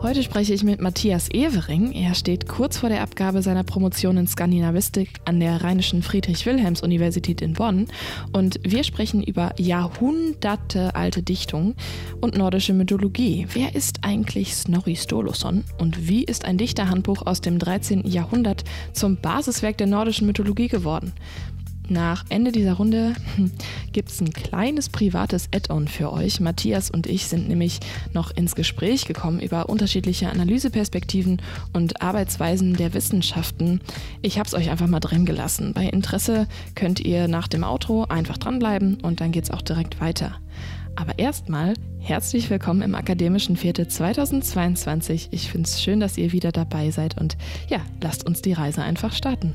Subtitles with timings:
[0.00, 1.90] Heute spreche ich mit Matthias Evering.
[1.90, 7.54] Er steht kurz vor der Abgabe seiner Promotion in Skandinavistik an der Rheinischen Friedrich-Wilhelms-Universität in
[7.54, 7.88] Bonn.
[8.32, 11.74] Und wir sprechen über Jahrhunderte alte Dichtung
[12.20, 13.48] und nordische Mythologie.
[13.52, 15.64] Wer ist eigentlich Snorri Sturluson?
[15.78, 18.06] Und wie ist ein Dichterhandbuch aus dem 13.
[18.06, 18.62] Jahrhundert
[18.92, 21.12] zum Basiswerk der nordischen Mythologie geworden?
[21.90, 23.14] Nach Ende dieser Runde
[23.92, 26.38] gibt es ein kleines privates Add-on für euch.
[26.38, 27.80] Matthias und ich sind nämlich
[28.12, 31.40] noch ins Gespräch gekommen über unterschiedliche Analyseperspektiven
[31.72, 33.80] und Arbeitsweisen der Wissenschaften.
[34.20, 35.72] Ich habe es euch einfach mal drin gelassen.
[35.72, 39.98] Bei Interesse könnt ihr nach dem Outro einfach dranbleiben und dann geht es auch direkt
[39.98, 40.34] weiter.
[40.94, 45.28] Aber erstmal herzlich willkommen im akademischen Viertel 2022.
[45.30, 48.82] Ich finde es schön, dass ihr wieder dabei seid und ja, lasst uns die Reise
[48.82, 49.54] einfach starten.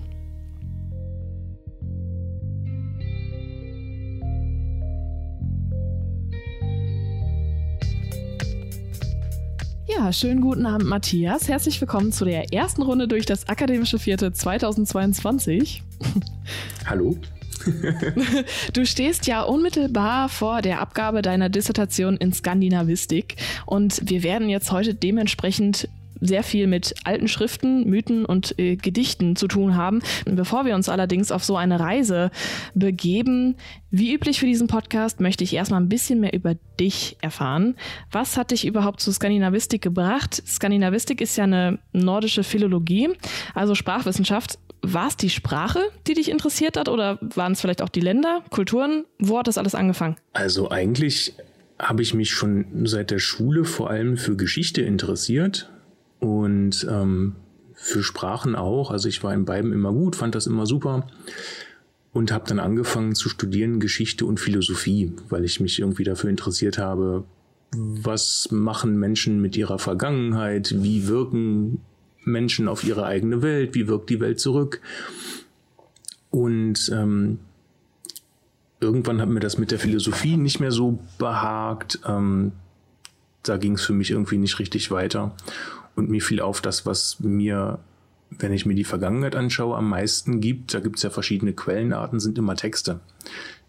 [9.97, 11.47] Ja, schönen guten Abend, Matthias.
[11.47, 15.83] Herzlich willkommen zu der ersten Runde durch das Akademische Vierte 2022.
[16.85, 17.17] Hallo.
[18.73, 24.71] du stehst ja unmittelbar vor der Abgabe deiner Dissertation in Skandinavistik und wir werden jetzt
[24.71, 25.87] heute dementsprechend
[26.25, 30.01] sehr viel mit alten Schriften, Mythen und äh, Gedichten zu tun haben.
[30.25, 32.31] Bevor wir uns allerdings auf so eine Reise
[32.73, 33.55] begeben,
[33.91, 37.75] wie üblich für diesen Podcast, möchte ich erstmal ein bisschen mehr über dich erfahren.
[38.11, 40.41] Was hat dich überhaupt zu Skandinavistik gebracht?
[40.47, 43.09] Skandinavistik ist ja eine nordische Philologie,
[43.53, 44.57] also Sprachwissenschaft.
[44.81, 48.43] War es die Sprache, die dich interessiert hat oder waren es vielleicht auch die Länder,
[48.49, 49.05] Kulturen?
[49.19, 50.17] Wo hat das alles angefangen?
[50.33, 51.35] Also eigentlich
[51.79, 55.69] habe ich mich schon seit der Schule vor allem für Geschichte interessiert
[56.23, 57.35] und ähm,
[57.73, 58.91] für Sprachen auch.
[58.91, 61.05] Also ich war in beiden immer gut, fand das immer super
[62.13, 66.77] und habe dann angefangen zu studieren Geschichte und Philosophie, weil ich mich irgendwie dafür interessiert
[66.77, 67.25] habe,
[67.75, 71.81] was machen Menschen mit ihrer Vergangenheit, wie wirken
[72.23, 74.79] Menschen auf ihre eigene Welt, wie wirkt die Welt zurück.
[76.29, 77.39] Und ähm,
[78.79, 81.99] irgendwann hat mir das mit der Philosophie nicht mehr so behagt.
[82.07, 82.53] Ähm,
[83.41, 85.35] da ging es für mich irgendwie nicht richtig weiter.
[85.95, 87.79] Und mir fiel auf, das, was mir,
[88.29, 92.19] wenn ich mir die Vergangenheit anschaue, am meisten gibt, da gibt es ja verschiedene Quellenarten,
[92.19, 92.99] sind immer Texte.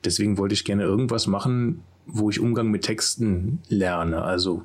[0.05, 4.23] Deswegen wollte ich gerne irgendwas machen, wo ich Umgang mit Texten lerne.
[4.23, 4.63] Also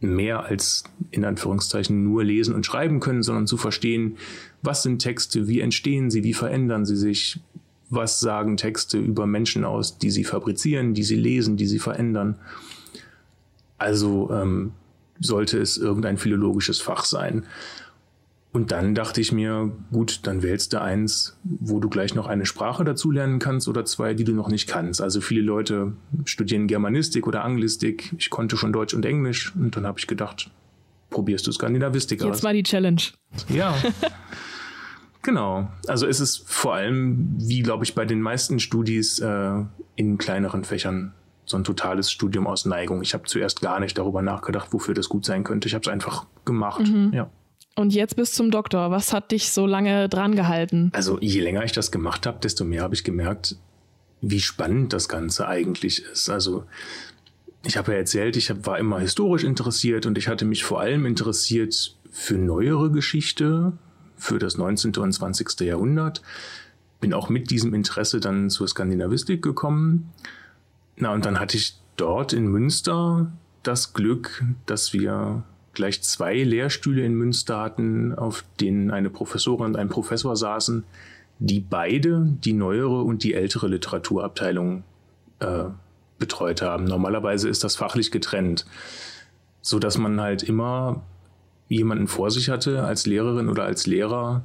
[0.00, 4.16] mehr als in Anführungszeichen nur lesen und schreiben können, sondern zu verstehen,
[4.62, 7.40] was sind Texte, wie entstehen sie, wie verändern sie sich,
[7.88, 12.36] was sagen Texte über Menschen aus, die sie fabrizieren, die sie lesen, die sie verändern.
[13.78, 14.72] Also ähm,
[15.20, 17.46] sollte es irgendein philologisches Fach sein.
[18.56, 22.46] Und dann dachte ich mir, gut, dann wählst du eins, wo du gleich noch eine
[22.46, 25.02] Sprache dazu lernen kannst oder zwei, die du noch nicht kannst.
[25.02, 25.92] Also viele Leute
[26.24, 28.14] studieren Germanistik oder Anglistik.
[28.16, 30.50] Ich konnte schon Deutsch und Englisch und dann habe ich gedacht,
[31.10, 32.28] probierst du Skandinavistik aus.
[32.28, 33.02] Jetzt war die Challenge.
[33.50, 33.76] Ja.
[35.22, 35.70] genau.
[35.86, 39.64] Also es ist vor allem, wie glaube ich, bei den meisten Studis äh,
[39.96, 41.12] in kleineren Fächern
[41.46, 43.00] so ein totales Studium aus Neigung.
[43.02, 45.68] Ich habe zuerst gar nicht darüber nachgedacht, wofür das gut sein könnte.
[45.68, 46.86] Ich habe es einfach gemacht.
[46.86, 47.12] Mhm.
[47.14, 47.30] Ja.
[47.76, 48.90] Und jetzt bis zum Doktor.
[48.90, 50.90] Was hat dich so lange dran gehalten?
[50.92, 53.56] Also je länger ich das gemacht habe, desto mehr habe ich gemerkt,
[54.20, 56.28] wie spannend das Ganze eigentlich ist.
[56.28, 56.64] Also
[57.64, 61.06] ich habe ja erzählt, ich war immer historisch interessiert und ich hatte mich vor allem
[61.06, 63.72] interessiert für neuere Geschichte,
[64.16, 64.96] für das 19.
[64.96, 65.60] und 20.
[65.60, 66.22] Jahrhundert.
[67.00, 70.12] Bin auch mit diesem Interesse dann zur Skandinavistik gekommen
[70.96, 73.30] na, und dann hatte ich dort in Münster
[73.62, 79.76] das Glück, dass wir gleich zwei Lehrstühle in Münster hatten, auf denen eine Professorin und
[79.76, 80.84] ein Professor saßen,
[81.38, 84.84] die beide die neuere und die ältere Literaturabteilung
[85.40, 85.64] äh,
[86.18, 86.84] betreut haben.
[86.84, 88.64] Normalerweise ist das fachlich getrennt,
[89.60, 91.02] so dass man halt immer
[91.68, 94.42] jemanden vor sich hatte als Lehrerin oder als Lehrer,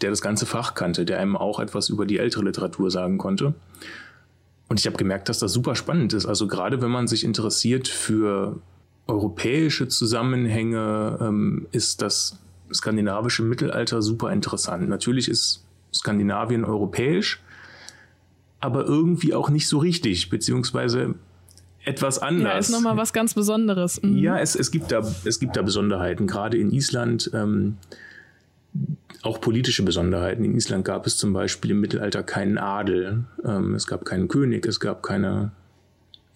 [0.00, 3.54] der das ganze Fach kannte, der einem auch etwas über die ältere Literatur sagen konnte.
[4.70, 6.26] Und ich habe gemerkt, dass das super spannend ist.
[6.26, 8.60] Also gerade wenn man sich interessiert für
[9.08, 12.38] europäische Zusammenhänge, ähm, ist das
[12.72, 14.88] skandinavische Mittelalter super interessant.
[14.88, 17.42] Natürlich ist Skandinavien europäisch,
[18.60, 21.16] aber irgendwie auch nicht so richtig, beziehungsweise
[21.84, 22.52] etwas anders.
[22.52, 24.00] Ja, ist nochmal was ganz Besonderes.
[24.00, 24.18] Mhm.
[24.18, 26.28] Ja, es, es, gibt da, es gibt da Besonderheiten.
[26.28, 27.76] Gerade in Island ähm,
[29.22, 30.44] auch politische Besonderheiten.
[30.44, 34.66] In Island gab es zum Beispiel im Mittelalter keinen Adel, ähm, es gab keinen König,
[34.66, 35.52] es gab keine,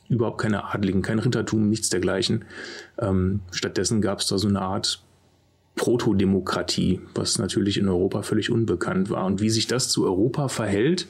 [0.09, 2.45] überhaupt keine Adligen, kein Rittertum, nichts dergleichen.
[2.99, 5.03] Ähm, stattdessen gab es da so eine Art
[5.77, 9.25] Protodemokratie, was natürlich in Europa völlig unbekannt war.
[9.25, 11.09] Und wie sich das zu Europa verhält,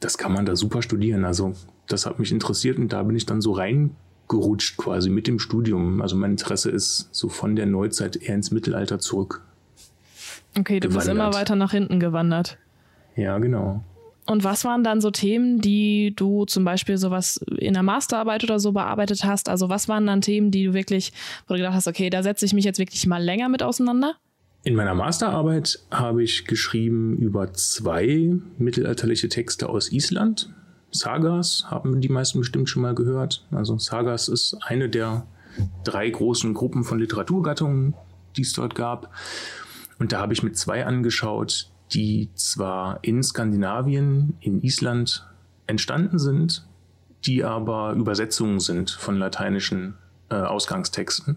[0.00, 1.24] das kann man da super studieren.
[1.24, 1.54] Also
[1.86, 6.02] das hat mich interessiert und da bin ich dann so reingerutscht quasi mit dem Studium.
[6.02, 9.42] Also mein Interesse ist so von der Neuzeit eher ins Mittelalter zurück.
[10.58, 10.94] Okay, du gewandert.
[10.94, 12.58] bist immer weiter nach hinten gewandert.
[13.16, 13.84] Ja, genau.
[14.26, 18.60] Und was waren dann so Themen, die du zum Beispiel sowas in der Masterarbeit oder
[18.60, 19.48] so bearbeitet hast?
[19.48, 21.12] Also was waren dann Themen, die du wirklich,
[21.48, 24.14] wo du gedacht hast, okay, da setze ich mich jetzt wirklich mal länger mit auseinander?
[24.62, 30.52] In meiner Masterarbeit habe ich geschrieben über zwei mittelalterliche Texte aus Island.
[30.90, 33.44] Sagas haben die meisten bestimmt schon mal gehört.
[33.50, 35.26] Also Sagas ist eine der
[35.82, 37.94] drei großen Gruppen von Literaturgattungen,
[38.36, 39.10] die es dort gab.
[40.00, 45.26] Und da habe ich mit zwei angeschaut, die zwar in Skandinavien, in Island
[45.66, 46.66] entstanden sind,
[47.26, 49.94] die aber Übersetzungen sind von lateinischen
[50.30, 51.36] äh, Ausgangstexten.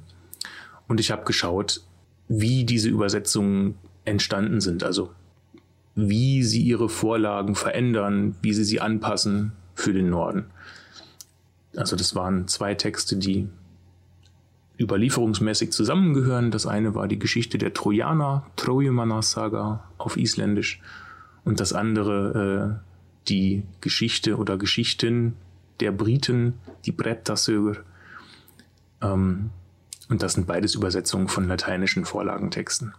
[0.88, 1.82] Und ich habe geschaut,
[2.30, 3.76] wie diese Übersetzungen
[4.06, 5.12] entstanden sind, also
[5.96, 10.46] wie sie ihre Vorlagen verändern, wie sie sie anpassen für den Norden.
[11.76, 13.50] Also das waren zwei Texte, die
[14.80, 16.52] überlieferungsmäßig zusammengehören.
[16.52, 20.82] Das eine war die Geschichte der Trojaner, Trojumanna-Saga auf Isländisch,
[21.46, 25.36] und das andere äh, die Geschichte oder Geschichten
[25.80, 26.54] der Briten,
[26.86, 27.78] die Brettasöger.
[29.02, 29.50] Ähm,
[30.10, 32.94] und das sind beides Übersetzungen von lateinischen Vorlagentexten.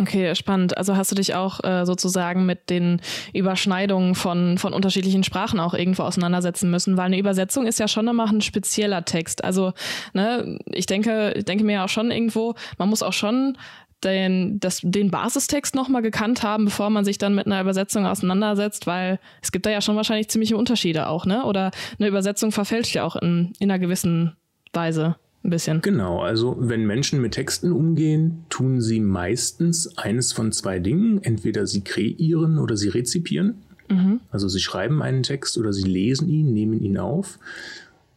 [0.00, 0.76] Okay, spannend.
[0.76, 3.00] Also hast du dich auch äh, sozusagen mit den
[3.32, 8.08] Überschneidungen von, von unterschiedlichen Sprachen auch irgendwo auseinandersetzen müssen, weil eine Übersetzung ist ja schon
[8.08, 9.44] immer ein spezieller Text.
[9.44, 9.72] Also,
[10.12, 13.56] ne, ich denke, ich denke mir ja auch schon irgendwo, man muss auch schon
[14.02, 18.88] den, das, den Basistext nochmal gekannt haben, bevor man sich dann mit einer Übersetzung auseinandersetzt,
[18.88, 21.44] weil es gibt da ja schon wahrscheinlich ziemliche Unterschiede auch, ne?
[21.44, 24.36] Oder eine Übersetzung verfälscht ja auch in, in einer gewissen
[24.72, 25.82] Weise ein bisschen.
[25.82, 31.22] Genau, also wenn Menschen mit Texten umgehen, tun sie meistens eines von zwei Dingen.
[31.22, 33.62] Entweder sie kreieren oder sie rezipieren.
[33.88, 34.20] Mhm.
[34.30, 37.38] Also sie schreiben einen Text oder sie lesen ihn, nehmen ihn auf.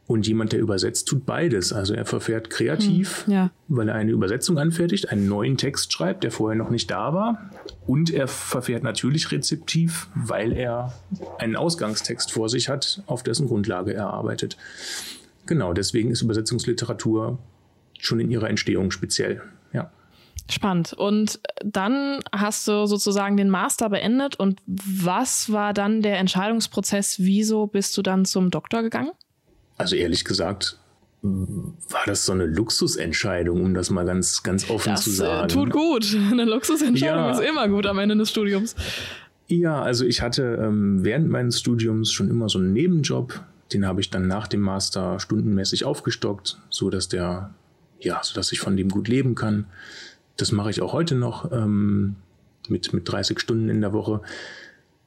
[0.07, 1.73] Und jemand, der übersetzt, tut beides.
[1.73, 3.51] Also er verfährt kreativ, hm, ja.
[3.67, 7.51] weil er eine Übersetzung anfertigt, einen neuen Text schreibt, der vorher noch nicht da war.
[7.85, 10.93] Und er verfährt natürlich rezeptiv, weil er
[11.39, 14.55] einen Ausgangstext vor sich hat, auf dessen Grundlage er arbeitet.
[15.47, 17.39] Genau, deswegen ist Übersetzungsliteratur
[17.99, 19.41] schon in ihrer Entstehung speziell.
[19.73, 19.91] Ja.
[20.49, 20.93] Spannend.
[20.93, 24.39] Und dann hast du sozusagen den Master beendet.
[24.39, 27.19] Und was war dann der Entscheidungsprozess?
[27.19, 29.11] Wieso bist du dann zum Doktor gegangen?
[29.77, 30.77] Also ehrlich gesagt,
[31.21, 35.47] war das so eine Luxusentscheidung, um das mal ganz, ganz offen das, zu äh, sagen.
[35.49, 36.15] Tut gut.
[36.31, 37.31] Eine Luxusentscheidung ja.
[37.31, 38.75] ist immer gut am Ende des Studiums.
[39.47, 43.43] Ja, also ich hatte ähm, während meines Studiums schon immer so einen Nebenjob
[43.73, 47.53] den habe ich dann nach dem Master stundenmäßig aufgestockt, so dass der,
[47.99, 49.65] ja, so dass ich von dem gut leben kann.
[50.37, 52.15] Das mache ich auch heute noch ähm,
[52.69, 54.21] mit, mit 30 Stunden in der Woche.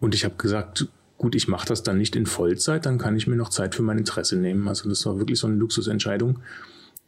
[0.00, 3.26] Und ich habe gesagt, gut, ich mache das dann nicht in Vollzeit, dann kann ich
[3.26, 4.66] mir noch Zeit für mein Interesse nehmen.
[4.68, 6.38] Also das war wirklich so eine Luxusentscheidung,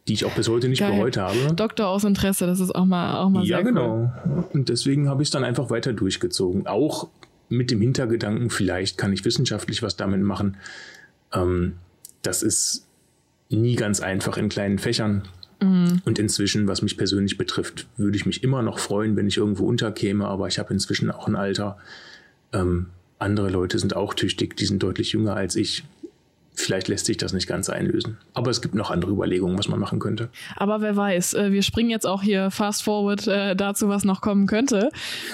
[0.07, 0.91] die ich auch bis heute nicht Geil.
[0.91, 1.53] bereut habe.
[1.55, 4.13] Doktor aus Interesse, das ist auch mal, auch mal ja, sehr genau.
[4.25, 4.45] Cool.
[4.53, 6.67] Und deswegen habe ich es dann einfach weiter durchgezogen.
[6.67, 7.09] Auch
[7.49, 10.57] mit dem Hintergedanken, vielleicht kann ich wissenschaftlich was damit machen.
[11.33, 11.73] Ähm,
[12.21, 12.87] das ist
[13.49, 15.23] nie ganz einfach in kleinen Fächern.
[15.61, 16.01] Mhm.
[16.05, 19.65] Und inzwischen, was mich persönlich betrifft, würde ich mich immer noch freuen, wenn ich irgendwo
[19.65, 21.77] unterkäme, aber ich habe inzwischen auch ein Alter.
[22.51, 22.87] Ähm,
[23.19, 25.83] andere Leute sind auch tüchtig, die sind deutlich jünger als ich.
[26.55, 28.17] Vielleicht lässt sich das nicht ganz einlösen.
[28.33, 30.29] Aber es gibt noch andere Überlegungen, was man machen könnte.
[30.55, 34.21] Aber wer weiß, äh, wir springen jetzt auch hier fast forward äh, dazu, was noch
[34.21, 34.89] kommen könnte.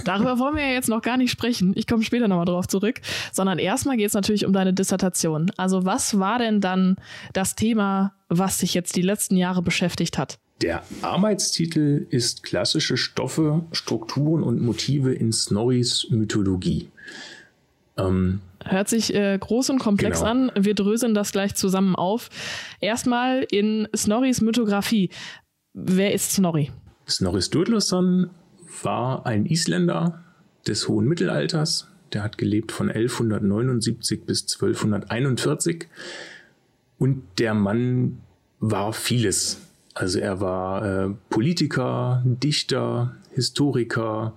[0.05, 1.73] Darüber wollen wir ja jetzt noch gar nicht sprechen.
[1.75, 3.01] Ich komme später nochmal drauf zurück.
[3.31, 5.51] Sondern erstmal geht es natürlich um deine Dissertation.
[5.57, 6.95] Also was war denn dann
[7.33, 10.39] das Thema, was sich jetzt die letzten Jahre beschäftigt hat?
[10.61, 16.89] Der Arbeitstitel ist Klassische Stoffe, Strukturen und Motive in Snorris Mythologie.
[17.99, 20.31] Ähm, Hört sich äh, groß und komplex genau.
[20.31, 20.51] an.
[20.57, 22.29] Wir dröseln das gleich zusammen auf.
[22.81, 25.09] Erstmal in Snorris Mythografie.
[25.73, 26.71] Wer ist Snorri?
[27.07, 28.29] Snorri Sturluson
[28.83, 30.23] war ein Isländer
[30.67, 31.87] des hohen Mittelalters.
[32.13, 35.87] Der hat gelebt von 1179 bis 1241.
[36.97, 38.19] Und der Mann
[38.59, 39.61] war vieles.
[39.93, 44.35] Also er war äh, Politiker, Dichter, Historiker,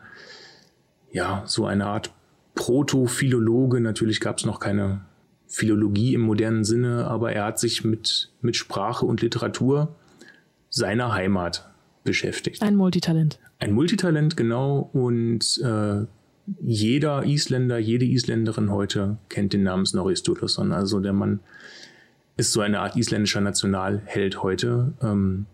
[1.10, 2.12] ja, so eine Art
[2.54, 3.80] Proto-Philologe.
[3.80, 5.02] Natürlich gab es noch keine
[5.46, 9.94] Philologie im modernen Sinne, aber er hat sich mit, mit Sprache und Literatur
[10.70, 11.70] seiner Heimat
[12.04, 12.62] beschäftigt.
[12.62, 13.38] Ein Multitalent.
[13.58, 14.90] Ein Multitalent, genau.
[14.92, 16.06] Und äh,
[16.60, 20.72] jeder Isländer, jede Isländerin heute kennt den Namen Snorri Sturluson.
[20.72, 21.40] Also der Mann
[22.36, 24.94] ist so eine Art isländischer Nationalheld heute.
[25.02, 25.46] Ähm,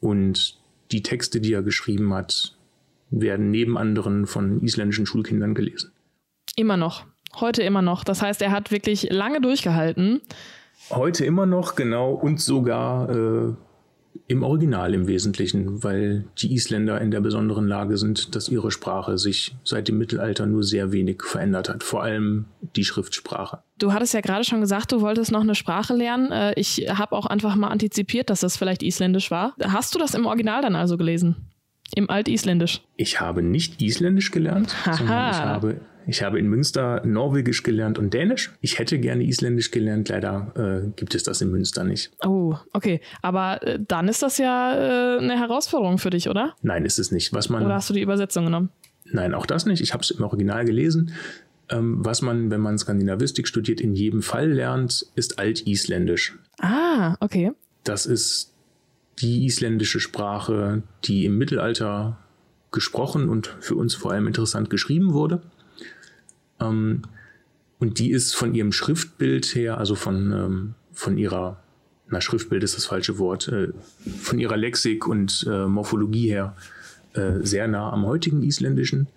[0.00, 0.58] und
[0.92, 2.56] die Texte, die er geschrieben hat,
[3.10, 5.90] werden neben anderen von isländischen Schulkindern gelesen.
[6.56, 7.04] Immer noch.
[7.40, 8.04] Heute immer noch.
[8.04, 10.20] Das heißt, er hat wirklich lange durchgehalten.
[10.90, 12.12] Heute immer noch, genau.
[12.12, 13.54] Und sogar äh,
[14.26, 19.18] im Original im Wesentlichen, weil die Isländer in der besonderen Lage sind, dass ihre Sprache
[19.18, 23.60] sich seit dem Mittelalter nur sehr wenig verändert hat, vor allem die Schriftsprache.
[23.78, 26.30] Du hattest ja gerade schon gesagt, du wolltest noch eine Sprache lernen.
[26.30, 29.54] Äh, ich habe auch einfach mal antizipiert, dass das vielleicht Isländisch war.
[29.62, 31.36] Hast du das im Original dann also gelesen?
[31.94, 32.82] Im Altisländisch?
[32.96, 34.96] Ich habe nicht Isländisch gelernt, Aha.
[34.96, 38.52] sondern ich habe ich habe in Münster Norwegisch gelernt und Dänisch.
[38.60, 40.52] Ich hätte gerne Isländisch gelernt, leider
[40.84, 42.10] äh, gibt es das in Münster nicht.
[42.24, 43.00] Oh, okay.
[43.22, 46.54] Aber äh, dann ist das ja äh, eine Herausforderung für dich, oder?
[46.62, 47.32] Nein, ist es nicht.
[47.32, 48.70] Was man, Oder hast du die Übersetzung genommen?
[49.04, 49.80] Nein, auch das nicht.
[49.80, 51.12] Ich habe es im Original gelesen.
[51.68, 56.38] Ähm, was man, wenn man Skandinavistik studiert, in jedem Fall lernt, ist Altisländisch.
[56.60, 57.52] Ah, okay.
[57.84, 58.52] Das ist
[59.20, 62.18] die isländische Sprache, die im Mittelalter
[62.72, 65.42] gesprochen und für uns vor allem interessant geschrieben wurde.
[66.62, 67.02] Ähm,
[67.78, 71.60] und die ist von ihrem Schriftbild her, also von, ähm, von ihrer,
[72.08, 73.68] na, Schriftbild ist das falsche Wort, äh,
[74.20, 76.54] von ihrer Lexik und äh, Morphologie her
[77.14, 79.08] äh, sehr nah am heutigen Isländischen,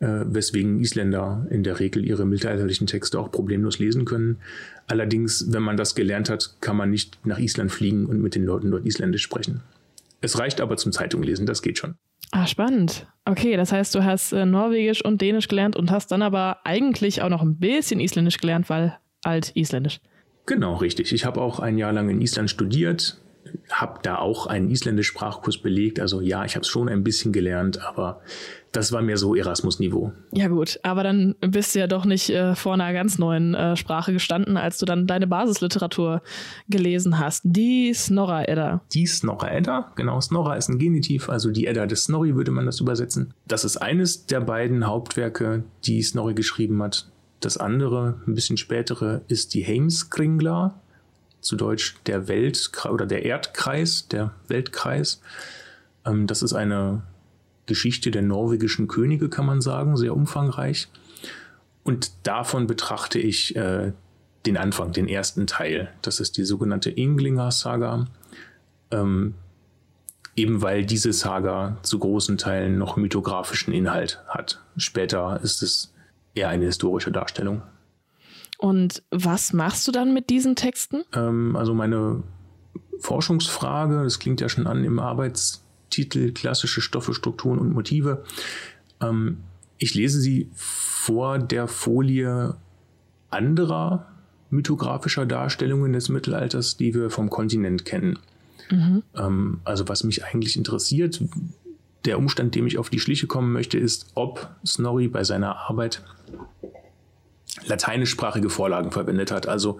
[0.00, 4.38] äh, weswegen Isländer in der Regel ihre mittelalterlichen Texte auch problemlos lesen können.
[4.86, 8.44] Allerdings, wenn man das gelernt hat, kann man nicht nach Island fliegen und mit den
[8.44, 9.60] Leuten dort Isländisch sprechen.
[10.22, 11.96] Es reicht aber zum Zeitunglesen, das geht schon.
[12.30, 13.06] Ah, spannend.
[13.26, 17.22] Okay, das heißt, du hast äh, Norwegisch und Dänisch gelernt und hast dann aber eigentlich
[17.22, 20.00] auch noch ein bisschen Isländisch gelernt, weil alt-Isländisch.
[20.46, 21.12] Genau, richtig.
[21.12, 23.18] Ich habe auch ein Jahr lang in Island studiert,
[23.70, 26.00] habe da auch einen Isländisch-Sprachkurs belegt.
[26.00, 28.20] Also ja, ich habe es schon ein bisschen gelernt, aber
[28.72, 30.12] das war mehr so Erasmus-Niveau.
[30.32, 33.76] Ja gut, aber dann bist du ja doch nicht äh, vor einer ganz neuen äh,
[33.76, 36.22] Sprache gestanden, als du dann deine Basisliteratur
[36.68, 37.42] gelesen hast.
[37.44, 38.82] Die Snorra-Edda.
[38.92, 42.80] Die Snorra-Edda, genau, Snorra ist ein Genitiv, also die Edda des Snorri würde man das
[42.80, 43.32] übersetzen.
[43.46, 47.06] Das ist eines der beiden Hauptwerke, die Snorri geschrieben hat.
[47.40, 50.80] Das andere, ein bisschen spätere, ist die Heimskringla,
[51.44, 55.20] zu Deutsch der Welt oder der Erdkreis, der Weltkreis.
[56.04, 57.02] Ähm, das ist eine
[57.66, 60.88] Geschichte der norwegischen Könige, kann man sagen, sehr umfangreich.
[61.82, 63.92] Und davon betrachte ich äh,
[64.46, 65.90] den Anfang, den ersten Teil.
[66.02, 68.06] Das ist die sogenannte Inglinger-Saga.
[68.90, 69.34] Ähm,
[70.36, 74.60] eben weil diese Saga zu großen Teilen noch mythografischen Inhalt hat.
[74.76, 75.92] Später ist es
[76.34, 77.62] eher eine historische Darstellung.
[78.64, 81.02] Und was machst du dann mit diesen Texten?
[81.12, 82.22] Ähm, also meine
[82.98, 88.24] Forschungsfrage, das klingt ja schon an im Arbeitstitel, klassische Stoffe, Strukturen und Motive.
[89.02, 89.36] Ähm,
[89.76, 92.54] ich lese sie vor der Folie
[93.28, 94.06] anderer
[94.48, 98.18] mythografischer Darstellungen des Mittelalters, die wir vom Kontinent kennen.
[98.70, 99.02] Mhm.
[99.14, 101.22] Ähm, also was mich eigentlich interessiert,
[102.06, 106.02] der Umstand, dem ich auf die Schliche kommen möchte, ist, ob Snorri bei seiner Arbeit
[107.66, 109.78] lateinischsprachige Vorlagen verwendet hat, also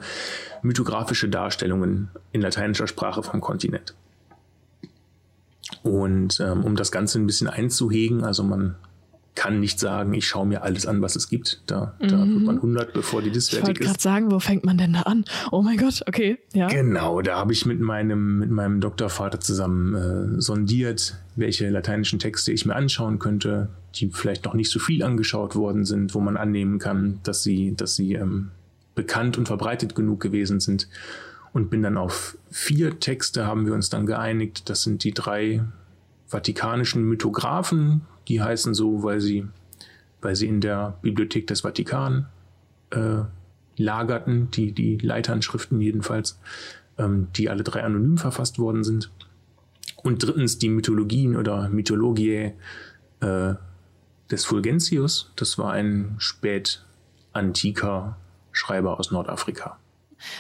[0.62, 3.94] mythografische Darstellungen in lateinischer Sprache vom Kontinent.
[5.82, 8.76] Und ähm, um das Ganze ein bisschen einzuhegen, also man
[9.34, 11.62] kann nicht sagen, ich schaue mir alles an, was es gibt.
[11.66, 12.08] Da, mhm.
[12.08, 13.62] da wird man 100, bevor die Dis fertig ist.
[13.62, 15.24] Ich wollte gerade sagen, wo fängt man denn da an?
[15.50, 16.68] Oh mein Gott, okay, ja.
[16.68, 22.52] Genau, da habe ich mit meinem, mit meinem Doktorvater zusammen äh, sondiert, welche lateinischen Texte
[22.52, 26.36] ich mir anschauen könnte, die vielleicht noch nicht so viel angeschaut worden sind, wo man
[26.36, 28.50] annehmen kann, dass sie, dass sie ähm,
[28.94, 30.88] bekannt und verbreitet genug gewesen sind.
[31.52, 34.68] Und bin dann auf vier Texte haben wir uns dann geeinigt.
[34.68, 35.62] Das sind die drei
[36.26, 39.46] vatikanischen Mythographen, die heißen so, weil sie,
[40.20, 42.26] weil sie in der Bibliothek des Vatikan
[42.90, 43.22] äh,
[43.76, 46.38] lagerten, die, die Leiternschriften jedenfalls,
[46.98, 49.10] ähm, die alle drei anonym verfasst worden sind.
[50.02, 52.52] Und drittens die Mythologien oder Mythologie
[53.20, 53.54] äh,
[54.30, 55.32] des Fulgentius.
[55.36, 58.16] Das war ein spätantiker
[58.52, 59.78] Schreiber aus Nordafrika.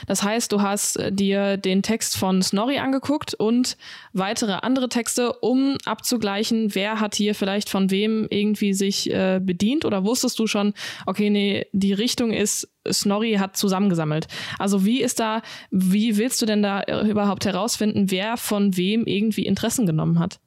[0.06, 3.76] Das heißt, du hast äh, dir den Text von Snorri angeguckt und
[4.12, 9.84] weitere andere Texte, um abzugleichen, wer hat hier vielleicht von wem irgendwie sich äh, bedient
[9.84, 10.74] oder wusstest du schon,
[11.06, 14.28] okay, nee, die Richtung ist, Snorri hat zusammengesammelt.
[14.58, 19.06] Also wie ist da, wie willst du denn da äh, überhaupt herausfinden, wer von wem
[19.06, 20.40] irgendwie Interessen genommen hat?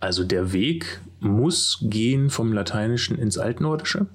[0.00, 4.06] Also der Weg muss gehen vom Lateinischen ins Altnordische.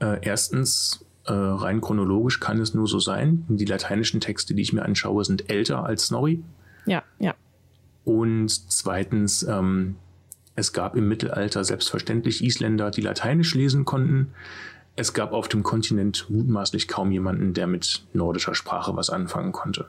[0.00, 3.44] Äh, erstens äh, rein chronologisch kann es nur so sein.
[3.48, 6.42] Die lateinischen Texte, die ich mir anschaue, sind älter als Snorri.
[6.86, 7.34] Ja, ja.
[8.04, 9.96] Und zweitens, ähm,
[10.54, 14.32] es gab im Mittelalter selbstverständlich Isländer, die Lateinisch lesen konnten.
[14.96, 19.86] Es gab auf dem Kontinent mutmaßlich kaum jemanden, der mit nordischer Sprache was anfangen konnte.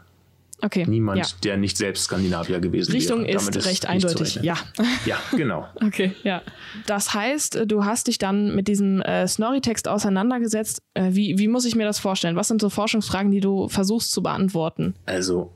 [0.62, 0.86] Okay.
[0.88, 1.26] Niemand, ja.
[1.44, 3.38] der nicht selbst Skandinavier gewesen Richtung wäre.
[3.38, 4.58] ist recht eindeutig, ja.
[5.06, 5.68] Ja, genau.
[5.86, 6.42] okay, ja.
[6.86, 10.80] Das heißt, du hast dich dann mit diesem äh, Snorri-Text auseinandergesetzt.
[10.94, 12.36] Äh, wie, wie muss ich mir das vorstellen?
[12.36, 14.96] Was sind so Forschungsfragen, die du versuchst zu beantworten?
[15.06, 15.52] Also,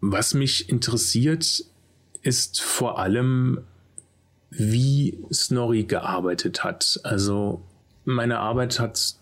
[0.00, 1.64] was mich interessiert,
[2.22, 3.60] ist vor allem,
[4.50, 7.00] wie Snorri gearbeitet hat.
[7.04, 7.62] Also,
[8.04, 9.16] meine Arbeit hat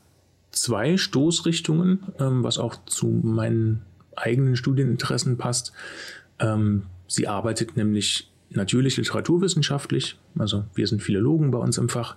[0.50, 3.82] zwei Stoßrichtungen, ähm, was auch zu meinen
[4.16, 5.72] eigenen Studieninteressen passt.
[6.38, 12.16] Ähm, sie arbeitet nämlich natürlich literaturwissenschaftlich, also wir sind Philologen bei uns im Fach.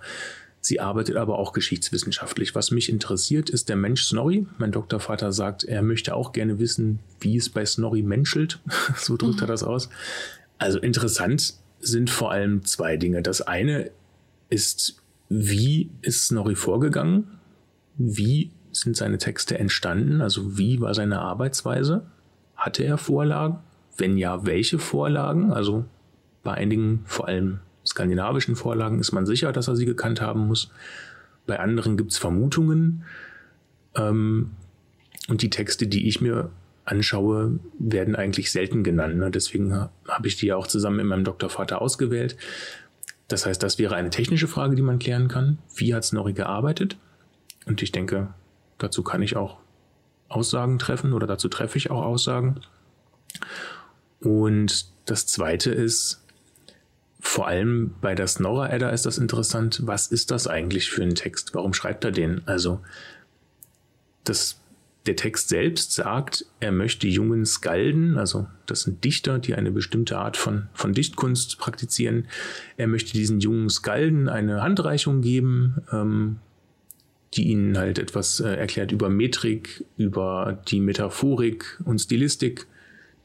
[0.65, 2.55] Sie arbeitet aber auch geschichtswissenschaftlich.
[2.55, 4.47] Was mich interessiert, ist der Mensch Snorri.
[4.59, 8.61] Mein Doktorvater sagt, er möchte auch gerne wissen, wie es bei Snorri menschelt.
[8.95, 9.43] so drückt mhm.
[9.43, 9.89] er das aus.
[10.57, 13.21] Also interessant sind vor allem zwei Dinge.
[13.21, 13.91] Das eine
[14.49, 17.39] ist, wie ist Snorri vorgegangen?
[17.97, 20.21] Wie sind seine Texte entstanden?
[20.21, 22.05] Also wie war seine Arbeitsweise?
[22.55, 23.59] Hatte er Vorlagen?
[23.97, 25.53] Wenn ja, welche Vorlagen?
[25.53, 25.85] Also
[26.43, 30.71] bei einigen, vor allem skandinavischen Vorlagen, ist man sicher, dass er sie gekannt haben muss.
[31.45, 33.03] Bei anderen gibt es Vermutungen.
[33.95, 34.51] Ähm,
[35.29, 36.49] und die Texte, die ich mir
[36.85, 39.17] anschaue, werden eigentlich selten genannt.
[39.17, 39.31] Ne?
[39.31, 42.35] Deswegen habe ich die ja auch zusammen mit meinem Doktorvater ausgewählt.
[43.27, 45.59] Das heißt, das wäre eine technische Frage, die man klären kann.
[45.75, 46.97] Wie hat Snorri gearbeitet?
[47.65, 48.33] Und ich denke,
[48.77, 49.57] dazu kann ich auch
[50.29, 52.61] Aussagen treffen oder dazu treffe ich auch Aussagen.
[54.19, 56.23] Und das zweite ist,
[57.19, 59.81] vor allem bei der Snorra Edda ist das interessant.
[59.85, 61.53] Was ist das eigentlich für ein Text?
[61.53, 62.41] Warum schreibt er den?
[62.45, 62.81] Also,
[64.23, 64.59] das,
[65.05, 70.17] der Text selbst sagt, er möchte jungen Skalden, also das sind Dichter, die eine bestimmte
[70.17, 72.27] Art von, von Dichtkunst praktizieren.
[72.77, 76.39] Er möchte diesen jungen Skalden eine Handreichung geben, ähm,
[77.35, 82.67] die ihnen halt etwas äh, erklärt über Metrik, über die Metaphorik und Stilistik,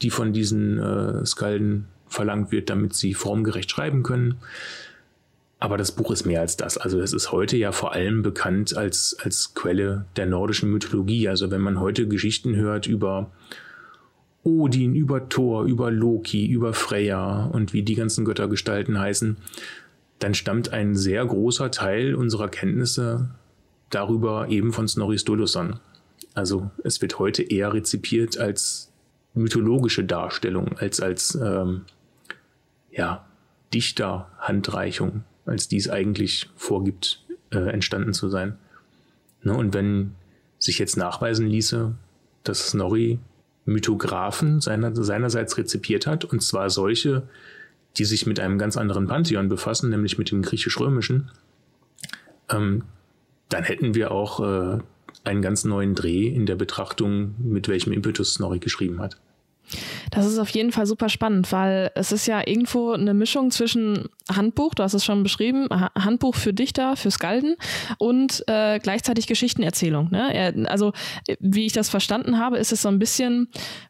[0.02, 4.37] die von diesen äh, Skalden verlangt wird, damit sie formgerecht schreiben können.
[5.61, 6.78] Aber das Buch ist mehr als das.
[6.78, 11.28] Also es ist heute ja vor allem bekannt als, als Quelle der nordischen Mythologie.
[11.28, 13.30] Also wenn man heute Geschichten hört über
[14.44, 19.37] Odin, über Thor, über Loki, über Freya und wie die ganzen Göttergestalten heißen,
[20.20, 23.30] dann stammt ein sehr großer Teil unserer Kenntnisse
[23.90, 25.81] darüber eben von Snorri Sturluson.
[26.35, 28.90] Also es wird heute eher rezipiert als
[29.35, 31.83] mythologische Darstellung, als als ähm,
[32.90, 33.24] ja,
[33.72, 38.59] Dichterhandreichung, als dies eigentlich vorgibt, äh, entstanden zu sein.
[39.42, 40.14] Ne, und wenn
[40.59, 41.94] sich jetzt nachweisen ließe,
[42.44, 43.18] dass Snorri
[43.64, 47.29] Mythographen seiner, seinerseits rezipiert hat, und zwar solche,
[47.96, 51.31] die sich mit einem ganz anderen Pantheon befassen, nämlich mit dem griechisch-römischen,
[52.48, 52.85] ähm,
[53.48, 54.78] dann hätten wir auch äh,
[55.24, 59.16] einen ganz neuen Dreh in der Betrachtung, mit welchem Impetus Snorri geschrieben hat.
[60.11, 64.08] Das ist auf jeden Fall super spannend, weil es ist ja irgendwo eine Mischung zwischen
[64.30, 67.56] Handbuch, du hast es schon beschrieben, Handbuch für Dichter, für Skalden
[67.98, 70.11] und äh, gleichzeitig Geschichtenerzählung.
[70.11, 70.66] Ne?
[70.68, 70.92] Also
[71.40, 73.48] wie ich das verstanden habe, ist es so ein bisschen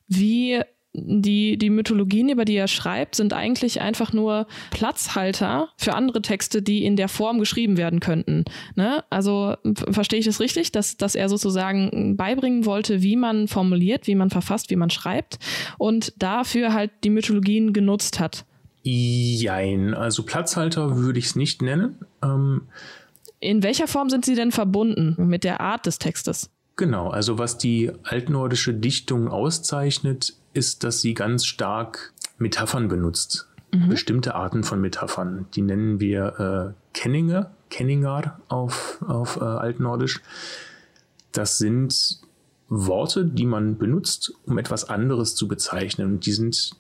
[0.09, 0.61] wie
[1.07, 6.63] die, die Mythologien, über die er schreibt, sind eigentlich einfach nur Platzhalter für andere Texte,
[6.63, 8.45] die in der Form geschrieben werden könnten.
[8.75, 9.05] Ne?
[9.11, 9.57] Also
[9.91, 14.31] verstehe ich das richtig, dass, dass er sozusagen beibringen wollte, wie man formuliert, wie man
[14.31, 15.39] verfasst, wie man schreibt
[15.79, 18.45] und dafür halt die Mythologien genutzt hat?
[18.83, 21.97] Jein, also Platzhalter würde ich es nicht nennen.
[22.23, 22.63] Ähm
[23.41, 26.51] in welcher Form sind sie denn verbunden mit der Art des Textes?
[26.77, 33.49] Genau, also was die altnordische Dichtung auszeichnet, ist, dass sie ganz stark Metaphern benutzt.
[33.73, 33.89] Mhm.
[33.89, 35.47] Bestimmte Arten von Metaphern.
[35.55, 40.21] Die nennen wir äh, Kenninge, Kenningar auf, auf äh, Altnordisch.
[41.33, 42.21] Das sind
[42.69, 46.15] Worte, die man benutzt, um etwas anderes zu bezeichnen.
[46.15, 46.73] Und die sind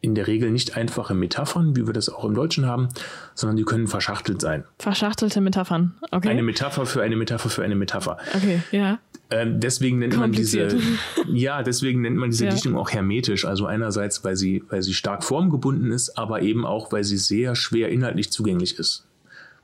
[0.00, 2.88] in der Regel nicht einfache Metaphern, wie wir das auch im Deutschen haben,
[3.34, 4.64] sondern die können verschachtelt sein.
[4.78, 6.28] Verschachtelte Metaphern, okay.
[6.28, 8.18] Eine Metapher für eine Metapher für eine Metapher.
[8.34, 8.98] Okay, ja.
[9.34, 10.78] Ähm, deswegen nennt man diese,
[11.26, 12.52] ja, deswegen nennt man diese ja.
[12.52, 13.44] Dichtung auch hermetisch.
[13.44, 17.56] Also einerseits, weil sie, weil sie stark formgebunden ist, aber eben auch, weil sie sehr
[17.56, 19.08] schwer inhaltlich zugänglich ist.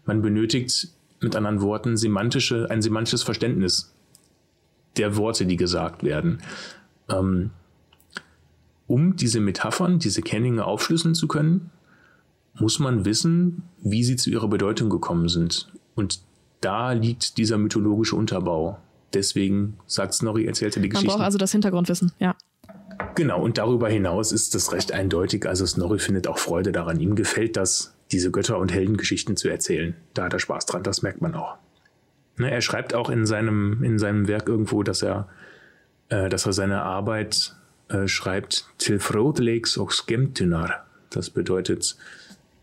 [0.07, 0.89] Man benötigt
[1.21, 3.95] mit anderen Worten semantische, ein semantisches Verständnis
[4.97, 6.43] der Worte, die gesagt werden.
[7.09, 7.51] Ähm,
[8.89, 11.71] um diese Metaphern, diese Kenninge aufschlüsseln zu können,
[12.59, 15.71] muss man wissen, wie sie zu ihrer Bedeutung gekommen sind.
[15.95, 16.23] Und
[16.61, 18.81] da liegt dieser mythologische Unterbau.
[19.13, 21.07] Deswegen sagt Snorri, erzählte die Geschichte.
[21.07, 22.37] Man braucht also das Hintergrundwissen, ja.
[23.15, 25.47] Genau, und darüber hinaus ist das recht eindeutig.
[25.47, 27.01] Also Snorri findet auch Freude daran.
[27.01, 29.95] Ihm gefällt das, diese Götter- und Heldengeschichten zu erzählen.
[30.15, 31.57] Da hat er Spaß dran, das merkt man auch.
[32.37, 35.29] Ne, er schreibt auch in seinem, in seinem Werk irgendwo, dass er,
[36.09, 37.55] äh, dass er seine Arbeit
[37.89, 40.87] äh, schreibt, Tilfrodlegs och Skemtynar.
[41.11, 41.97] Das bedeutet,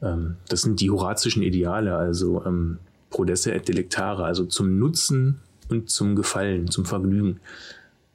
[0.02, 2.80] ähm, das sind die horazischen Ideale, also ähm,
[3.10, 7.40] Prodesse et Delectare, also zum Nutzen und zum Gefallen, zum Vergnügen.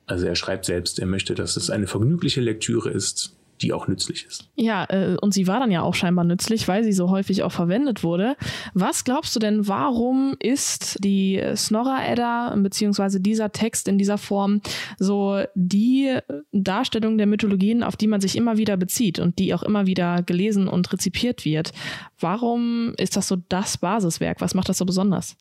[0.06, 4.26] Also er schreibt selbst, er möchte, dass es eine vergnügliche Lektüre ist, die auch nützlich
[4.26, 4.48] ist.
[4.56, 7.52] Ja, äh, und sie war dann ja auch scheinbar nützlich, weil sie so häufig auch
[7.52, 8.36] verwendet wurde.
[8.74, 14.60] Was glaubst du denn, warum ist die Snorra-Edda beziehungsweise dieser Text in dieser Form
[14.98, 16.18] so die
[16.52, 20.22] Darstellung der Mythologien, auf die man sich immer wieder bezieht und die auch immer wieder
[20.22, 21.72] gelesen und rezipiert wird?
[22.18, 24.40] Warum ist das so das Basiswerk?
[24.40, 25.36] Was macht das so besonders?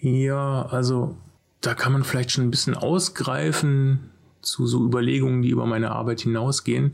[0.00, 1.16] Ja, also
[1.60, 4.10] da kann man vielleicht schon ein bisschen ausgreifen
[4.42, 6.92] zu so Überlegungen, die über meine Arbeit hinausgehen.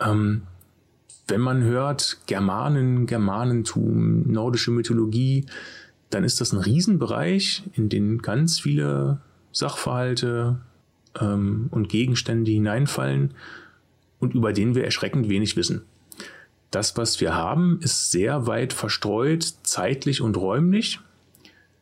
[0.00, 0.42] Ähm,
[1.28, 5.46] wenn man hört Germanen, Germanentum, nordische Mythologie,
[6.10, 9.20] dann ist das ein Riesenbereich, in den ganz viele
[9.52, 10.58] Sachverhalte
[11.20, 13.34] ähm, und Gegenstände hineinfallen
[14.18, 15.82] und über den wir erschreckend wenig wissen.
[16.70, 21.00] Das, was wir haben, ist sehr weit verstreut, zeitlich und räumlich.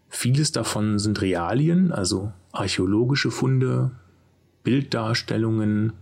[0.08, 3.90] Vieles davon sind Realien, also archäologische Funde,
[4.62, 5.92] Bilddarstellungen.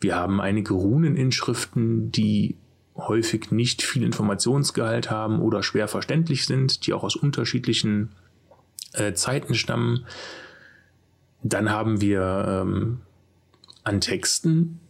[0.00, 2.56] Wir haben einige Runeninschriften, die
[2.96, 8.10] häufig nicht viel Informationsgehalt haben oder schwer verständlich sind, die auch aus unterschiedlichen
[8.92, 10.04] äh, Zeiten stammen.
[11.42, 13.00] Dann haben wir ähm,
[13.84, 14.80] an Texten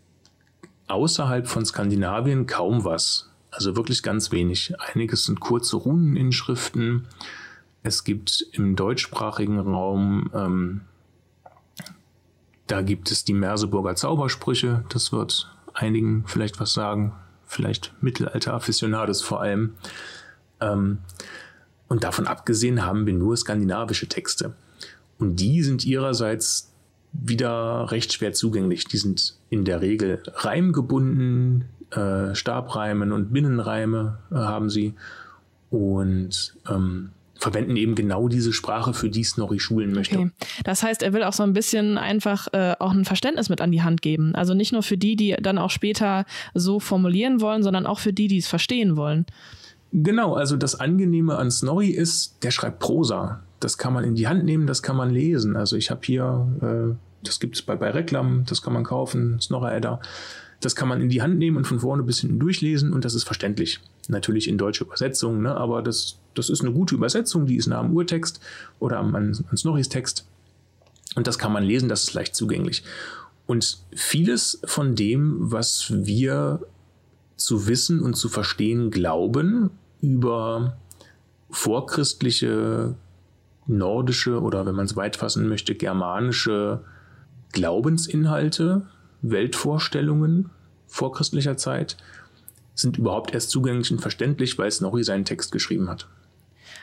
[0.89, 3.31] außerhalb von Skandinavien kaum was.
[3.51, 4.75] Also wirklich ganz wenig.
[4.81, 7.07] Einiges sind kurze Runeninschriften,
[7.83, 10.81] es gibt im deutschsprachigen Raum, ähm,
[12.67, 17.13] da gibt es die Merseburger Zaubersprüche, das wird einigen vielleicht was sagen,
[17.47, 19.75] vielleicht Mittelalter-Afficionados vor allem.
[20.61, 20.99] Ähm,
[21.89, 24.55] und davon abgesehen haben wir nur skandinavische Texte.
[25.19, 26.73] Und die sind ihrerseits
[27.13, 28.85] wieder recht schwer zugänglich.
[28.85, 34.95] Die sind in der Regel reimgebunden, äh, Stabreimen und Binnenreime äh, haben sie.
[35.71, 37.11] Und ähm,
[37.41, 40.19] verwenden eben genau diese Sprache, für die Snorri schulen möchte.
[40.19, 40.31] Okay.
[40.65, 43.73] Das heißt, er will auch so ein bisschen einfach äh, auch ein Verständnis mit an
[43.73, 44.35] die Hand geben.
[44.35, 48.13] Also nicht nur für die, die dann auch später so formulieren wollen, sondern auch für
[48.13, 49.27] die, die es verstehen wollen.
[49.93, 53.41] Genau, also das Angenehme an Snorri ist, der schreibt Prosa.
[53.59, 55.57] Das kann man in die Hand nehmen, das kann man lesen.
[55.57, 59.41] Also ich habe hier, äh, das gibt es bei, bei Reklam, das kann man kaufen,
[59.41, 60.01] Snorra Edda.
[60.61, 63.15] Das kann man in die Hand nehmen und von vorne bis hinten durchlesen und das
[63.15, 63.81] ist verständlich.
[64.09, 65.55] Natürlich in deutsche Übersetzung, ne?
[65.55, 68.41] aber das, das ist eine gute Übersetzung, die ist nah am Urtext
[68.79, 70.27] oder am, an, Snorris Text.
[71.15, 72.85] Und das kann man lesen, das ist leicht zugänglich.
[73.47, 76.61] Und vieles von dem, was wir
[77.37, 80.77] zu wissen und zu verstehen glauben über
[81.51, 82.95] vorchristliche,
[83.67, 86.85] nordische oder wenn man es weit fassen möchte, germanische
[87.53, 88.87] Glaubensinhalte,
[89.23, 90.51] Weltvorstellungen
[90.87, 91.97] vorchristlicher Zeit
[92.81, 96.07] sind überhaupt erst zugänglich und verständlich, weil Snorri seinen Text geschrieben hat.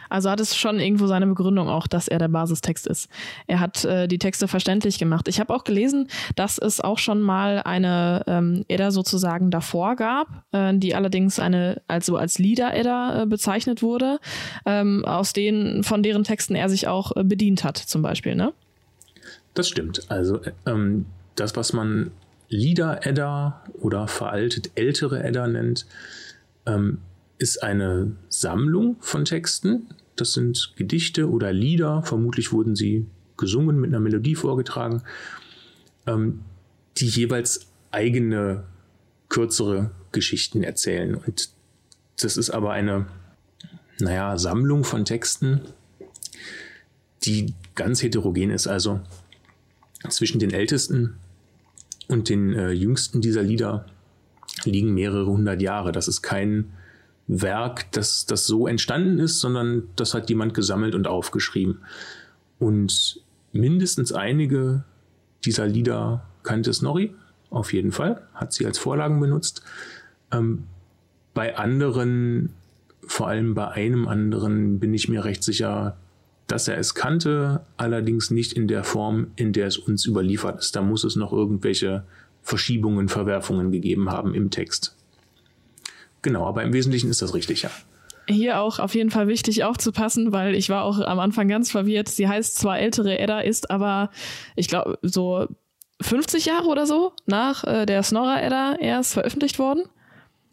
[0.09, 3.09] Also hat es schon irgendwo seine Begründung auch, dass er der Basistext ist.
[3.47, 5.27] Er hat äh, die Texte verständlich gemacht.
[5.27, 10.27] Ich habe auch gelesen, dass es auch schon mal eine ähm, Edda sozusagen davor gab,
[10.51, 14.19] äh, die allerdings eine also als Lieder-Edda äh, bezeichnet wurde,
[14.65, 18.35] ähm, aus denen von deren Texten er sich auch äh, bedient hat, zum Beispiel.
[18.35, 18.53] Ne?
[19.53, 20.09] Das stimmt.
[20.09, 21.05] Also ähm,
[21.35, 22.11] das, was man
[22.49, 25.85] Lieder-Edda oder veraltet ältere Edda nennt,
[26.65, 26.99] ähm,
[27.37, 29.87] ist eine Sammlung von Texten.
[30.15, 33.05] Das sind Gedichte oder Lieder, vermutlich wurden sie
[33.37, 35.03] gesungen, mit einer Melodie vorgetragen,
[36.07, 36.41] ähm,
[36.97, 38.63] die jeweils eigene
[39.29, 41.15] kürzere Geschichten erzählen.
[41.15, 41.49] Und
[42.19, 43.05] das ist aber eine,
[43.99, 45.61] naja, Sammlung von Texten,
[47.23, 48.67] die ganz heterogen ist.
[48.67, 49.01] Also
[50.09, 51.17] zwischen den ältesten
[52.07, 53.85] und den äh, jüngsten dieser Lieder
[54.63, 55.91] liegen mehrere hundert Jahre.
[55.91, 56.71] Das ist kein
[57.27, 61.79] Werk, das, das so entstanden ist, sondern das hat jemand gesammelt und aufgeschrieben.
[62.59, 64.83] Und mindestens einige
[65.43, 67.13] dieser Lieder kannte Snorri,
[67.49, 69.61] auf jeden Fall, hat sie als Vorlagen benutzt.
[70.31, 70.63] Ähm,
[71.33, 72.53] bei anderen,
[73.05, 75.97] vor allem bei einem anderen, bin ich mir recht sicher,
[76.47, 80.75] dass er es kannte, allerdings nicht in der Form, in der es uns überliefert ist.
[80.75, 82.03] Da muss es noch irgendwelche
[82.41, 84.95] Verschiebungen, Verwerfungen gegeben haben im Text.
[86.21, 87.69] Genau, aber im Wesentlichen ist das richtig, ja.
[88.29, 92.09] Hier auch auf jeden Fall wichtig aufzupassen, weil ich war auch am Anfang ganz verwirrt.
[92.09, 94.09] Sie heißt zwar ältere Edda, ist aber,
[94.55, 95.47] ich glaube, so
[96.01, 99.83] 50 Jahre oder so nach äh, der Snorra-Edda erst veröffentlicht worden?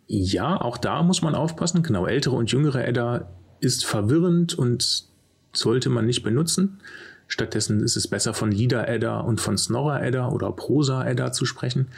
[0.06, 1.82] Ja, auch da muss man aufpassen.
[1.82, 3.28] Genau, ältere und jüngere Edda
[3.60, 5.08] ist verwirrend und
[5.54, 6.80] sollte man nicht benutzen.
[7.26, 11.88] Stattdessen ist es besser von Lieder-Edda und von Snorra-Edda oder Prosa-Edda zu sprechen.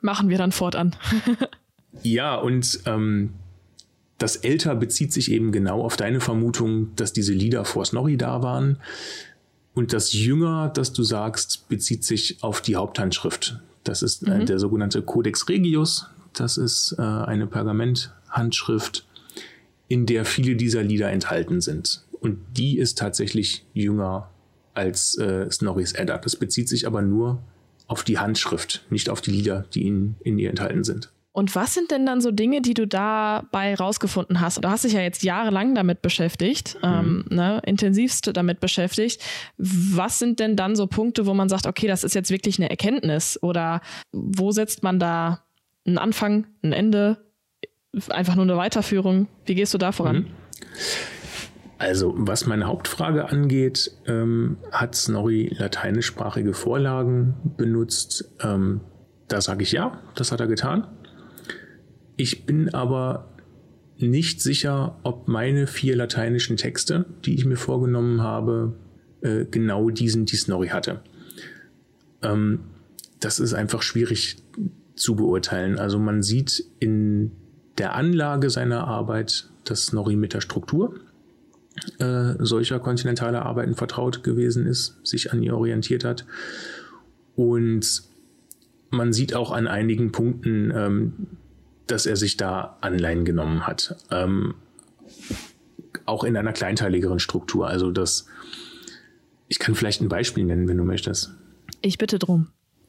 [0.00, 0.96] Machen wir dann fortan.
[2.02, 3.34] ja, und ähm,
[4.18, 8.42] das Älter bezieht sich eben genau auf deine Vermutung, dass diese Lieder vor Snorri da
[8.42, 8.78] waren.
[9.74, 13.60] Und das Jünger, das du sagst, bezieht sich auf die Haupthandschrift.
[13.84, 14.46] Das ist äh, mhm.
[14.46, 16.06] der sogenannte Codex Regius.
[16.32, 19.06] Das ist äh, eine Pergamenthandschrift,
[19.86, 22.02] in der viele dieser Lieder enthalten sind.
[22.20, 24.30] Und die ist tatsächlich jünger
[24.74, 26.18] als äh, Snorris Edda.
[26.18, 27.42] Das bezieht sich aber nur
[27.86, 31.10] auf die Handschrift, nicht auf die Lieder, die in, in ihr enthalten sind.
[31.32, 34.64] Und was sind denn dann so Dinge, die du dabei rausgefunden hast?
[34.64, 36.88] Du hast dich ja jetzt jahrelang damit beschäftigt, mhm.
[36.88, 39.22] ähm, ne, intensivst damit beschäftigt.
[39.56, 42.70] Was sind denn dann so Punkte, wo man sagt, okay, das ist jetzt wirklich eine
[42.70, 43.38] Erkenntnis?
[43.40, 45.44] Oder wo setzt man da
[45.86, 47.18] einen Anfang, ein Ende,
[48.08, 49.28] einfach nur eine Weiterführung?
[49.44, 50.16] Wie gehst du da voran?
[50.16, 50.26] Mhm.
[51.78, 58.32] Also, was meine Hauptfrage angeht, ähm, hat Snorri lateinischsprachige Vorlagen benutzt?
[58.40, 58.80] Ähm,
[59.28, 60.88] da sage ich ja, das hat er getan.
[62.16, 63.36] Ich bin aber
[63.96, 68.76] nicht sicher, ob meine vier lateinischen Texte, die ich mir vorgenommen habe,
[69.20, 71.00] äh, genau diesen, die Snorri hatte.
[72.22, 72.60] Ähm,
[73.20, 74.36] das ist einfach schwierig
[74.96, 75.78] zu beurteilen.
[75.78, 77.32] Also man sieht in
[77.78, 80.94] der Anlage seiner Arbeit, dass Snorri mit der Struktur
[81.98, 86.26] äh, solcher kontinentaler Arbeiten vertraut gewesen ist, sich an ihr orientiert hat.
[87.36, 88.02] Und
[88.90, 91.12] man sieht auch an einigen Punkten, ähm,
[91.86, 93.96] dass er sich da Anleihen genommen hat.
[94.10, 94.54] Ähm,
[96.04, 97.68] auch in einer kleinteiligeren Struktur.
[97.68, 98.26] Also das,
[99.48, 101.34] ich kann vielleicht ein Beispiel nennen, wenn du möchtest.
[101.82, 102.48] Ich bitte drum.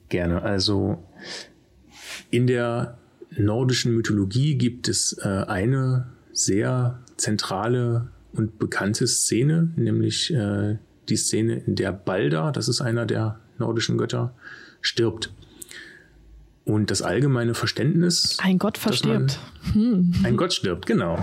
[0.09, 0.41] Gerne.
[0.41, 1.03] Also
[2.31, 2.97] in der
[3.31, 10.77] nordischen Mythologie gibt es äh, eine sehr zentrale und bekannte Szene, nämlich äh,
[11.09, 14.33] die Szene, in der Balder, das ist einer der nordischen Götter,
[14.81, 15.31] stirbt.
[16.65, 18.37] Und das allgemeine Verständnis.
[18.39, 19.39] Ein Gott verstirbt.
[19.73, 20.13] Hm.
[20.23, 21.17] Ein Gott stirbt, genau.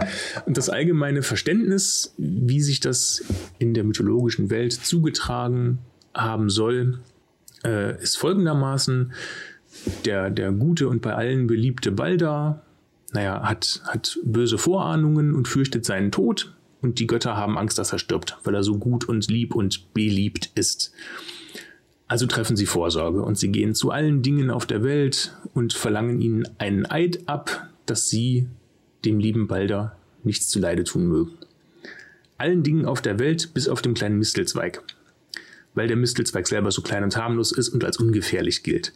[0.44, 3.24] Und das allgemeine Verständnis, wie sich das
[3.58, 5.78] in der mythologischen Welt zugetragen
[6.14, 6.98] haben soll,
[7.64, 9.12] äh, ist folgendermaßen:
[10.04, 12.64] der, der gute und bei allen beliebte Balder,
[13.12, 16.55] naja, hat, hat böse Vorahnungen und fürchtet seinen Tod.
[16.86, 19.92] Und die Götter haben Angst, dass er stirbt, weil er so gut und lieb und
[19.92, 20.92] beliebt ist.
[22.06, 26.20] Also treffen sie Vorsorge und sie gehen zu allen Dingen auf der Welt und verlangen
[26.20, 28.46] ihnen einen Eid ab, dass sie
[29.04, 31.32] dem lieben Balder nichts zuleide tun mögen.
[32.38, 34.80] Allen Dingen auf der Welt bis auf den kleinen Mistelzweig,
[35.74, 38.92] weil der Mistelzweig selber so klein und harmlos ist und als ungefährlich gilt.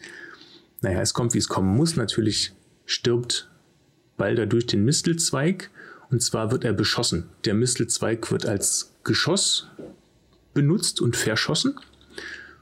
[0.81, 1.97] Naja, es kommt, wie es kommen muss.
[1.97, 2.53] Natürlich
[2.87, 3.51] stirbt
[4.17, 5.71] Balder durch den Mistelzweig
[6.11, 7.25] und zwar wird er beschossen.
[7.45, 9.69] Der Mistelzweig wird als Geschoss
[10.55, 11.79] benutzt und verschossen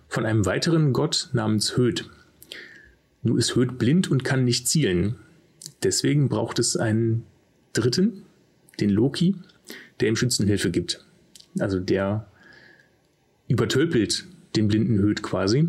[0.08, 2.08] von einem weiteren Gott namens Höd.
[3.22, 5.16] Nur ist Höd blind und kann nicht zielen.
[5.82, 7.24] Deswegen braucht es einen
[7.72, 8.24] Dritten,
[8.80, 9.37] den Loki,
[10.00, 11.04] der ihm Schützenhilfe gibt.
[11.58, 12.28] Also der
[13.48, 15.68] übertölpelt den blinden Höd quasi.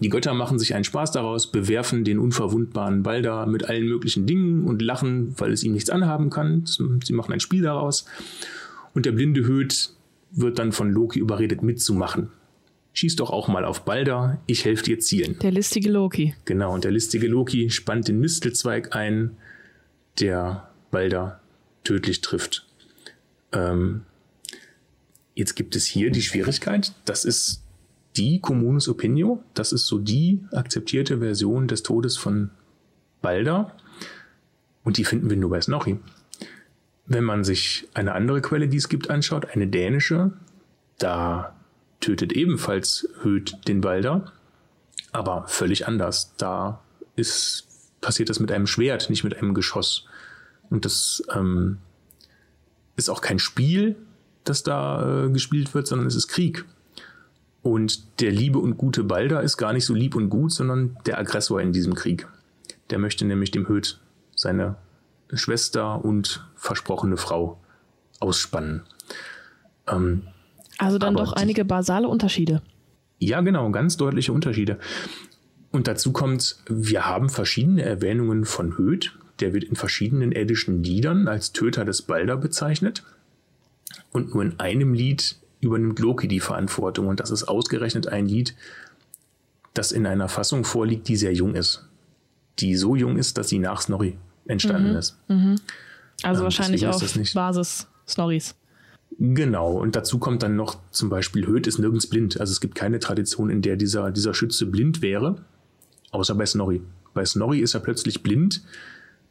[0.00, 4.64] Die Götter machen sich einen Spaß daraus, bewerfen den unverwundbaren Balder mit allen möglichen Dingen
[4.64, 6.64] und lachen, weil es ihm nichts anhaben kann.
[6.66, 8.04] Sie machen ein Spiel daraus.
[8.94, 9.90] Und der blinde Höd
[10.32, 12.30] wird dann von Loki überredet mitzumachen
[12.96, 15.38] schieß doch auch mal auf Balder, ich helfe dir zielen.
[15.40, 16.34] Der listige Loki.
[16.46, 19.36] Genau, und der listige Loki spannt den Mistelzweig ein,
[20.18, 21.40] der Balder
[21.84, 22.66] tödlich trifft.
[23.52, 24.02] Ähm,
[25.34, 27.62] jetzt gibt es hier die Schwierigkeit, das ist
[28.16, 32.50] die Communus Opinio, das ist so die akzeptierte Version des Todes von
[33.22, 33.72] Balder
[34.84, 35.98] und die finden wir nur bei Snorri.
[37.06, 40.32] Wenn man sich eine andere Quelle, die es gibt, anschaut, eine dänische,
[40.98, 41.56] da
[42.00, 44.32] tötet ebenfalls Höd den Balder,
[45.12, 46.34] aber völlig anders.
[46.36, 46.82] Da
[47.16, 47.66] ist,
[48.00, 50.06] passiert das mit einem Schwert, nicht mit einem Geschoss.
[50.70, 51.78] Und das ähm,
[52.96, 53.96] ist auch kein Spiel,
[54.44, 56.64] das da äh, gespielt wird, sondern es ist Krieg.
[57.66, 61.18] Und der liebe und gute Balder ist gar nicht so lieb und gut, sondern der
[61.18, 62.28] Aggressor in diesem Krieg.
[62.90, 63.98] Der möchte nämlich dem Höd
[64.36, 64.76] seine
[65.32, 67.58] Schwester und versprochene Frau
[68.20, 68.82] ausspannen.
[69.88, 70.22] Ähm,
[70.78, 72.62] also dann doch einige basale Unterschiede.
[73.18, 74.78] Ja, genau, ganz deutliche Unterschiede.
[75.72, 79.18] Und dazu kommt, wir haben verschiedene Erwähnungen von Höd.
[79.40, 83.02] Der wird in verschiedenen eddischen Liedern als Töter des Balder bezeichnet.
[84.12, 85.34] Und nur in einem Lied
[85.66, 87.06] übernimmt Loki die Verantwortung.
[87.08, 88.54] Und das ist ausgerechnet ein Lied,
[89.74, 91.86] das in einer Fassung vorliegt, die sehr jung ist.
[92.58, 94.96] Die so jung ist, dass sie nach Snorri entstanden Mhm.
[94.96, 95.18] ist.
[96.22, 97.02] Also Ähm, wahrscheinlich auf
[97.34, 98.54] Basis Snorris.
[99.18, 102.40] Genau, und dazu kommt dann noch zum Beispiel, Höth ist nirgends blind.
[102.40, 105.44] Also es gibt keine Tradition, in der dieser, dieser Schütze blind wäre,
[106.10, 106.82] außer bei Snorri.
[107.14, 108.62] Bei Snorri ist er plötzlich blind,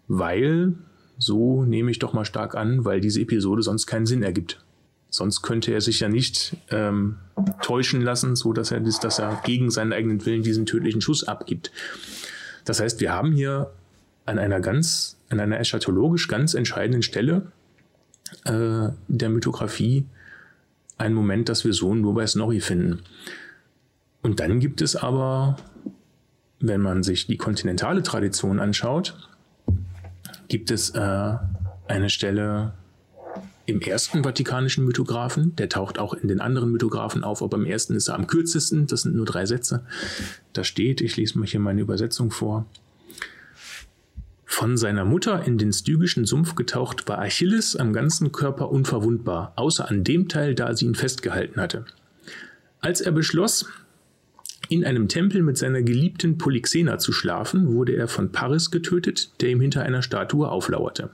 [0.07, 0.73] weil,
[1.17, 4.63] so nehme ich doch mal stark an, weil diese Episode sonst keinen Sinn ergibt.
[5.15, 7.19] Sonst könnte er sich ja nicht ähm,
[7.61, 11.71] täuschen lassen, so dass er, dass er gegen seinen eigenen Willen diesen tödlichen Schuss abgibt.
[12.65, 13.71] Das heißt, wir haben hier
[14.25, 17.49] an einer ganz, an einer eschatologisch ganz entscheidenden Stelle
[18.43, 20.05] äh, der Mythografie
[20.97, 23.01] ein Moment, das wir so nur bei Snorri finden.
[24.21, 25.55] Und dann gibt es aber,
[26.59, 29.29] wenn man sich die kontinentale Tradition anschaut,
[30.49, 31.35] gibt es äh,
[31.87, 32.73] eine Stelle
[33.65, 37.95] im ersten vatikanischen Mythographen, der taucht auch in den anderen Mythographen auf, aber im ersten
[37.95, 39.85] ist er am kürzesten, das sind nur drei Sätze.
[40.53, 42.65] Da steht, ich lese mal hier meine Übersetzung vor.
[44.45, 49.89] Von seiner Mutter in den stygischen Sumpf getaucht war Achilles am ganzen Körper unverwundbar, außer
[49.89, 51.85] an dem Teil, da sie ihn festgehalten hatte.
[52.79, 53.65] Als er beschloss,
[54.69, 59.49] in einem Tempel mit seiner geliebten Polyxena zu schlafen, wurde er von Paris getötet, der
[59.49, 61.09] ihm hinter einer Statue auflauerte.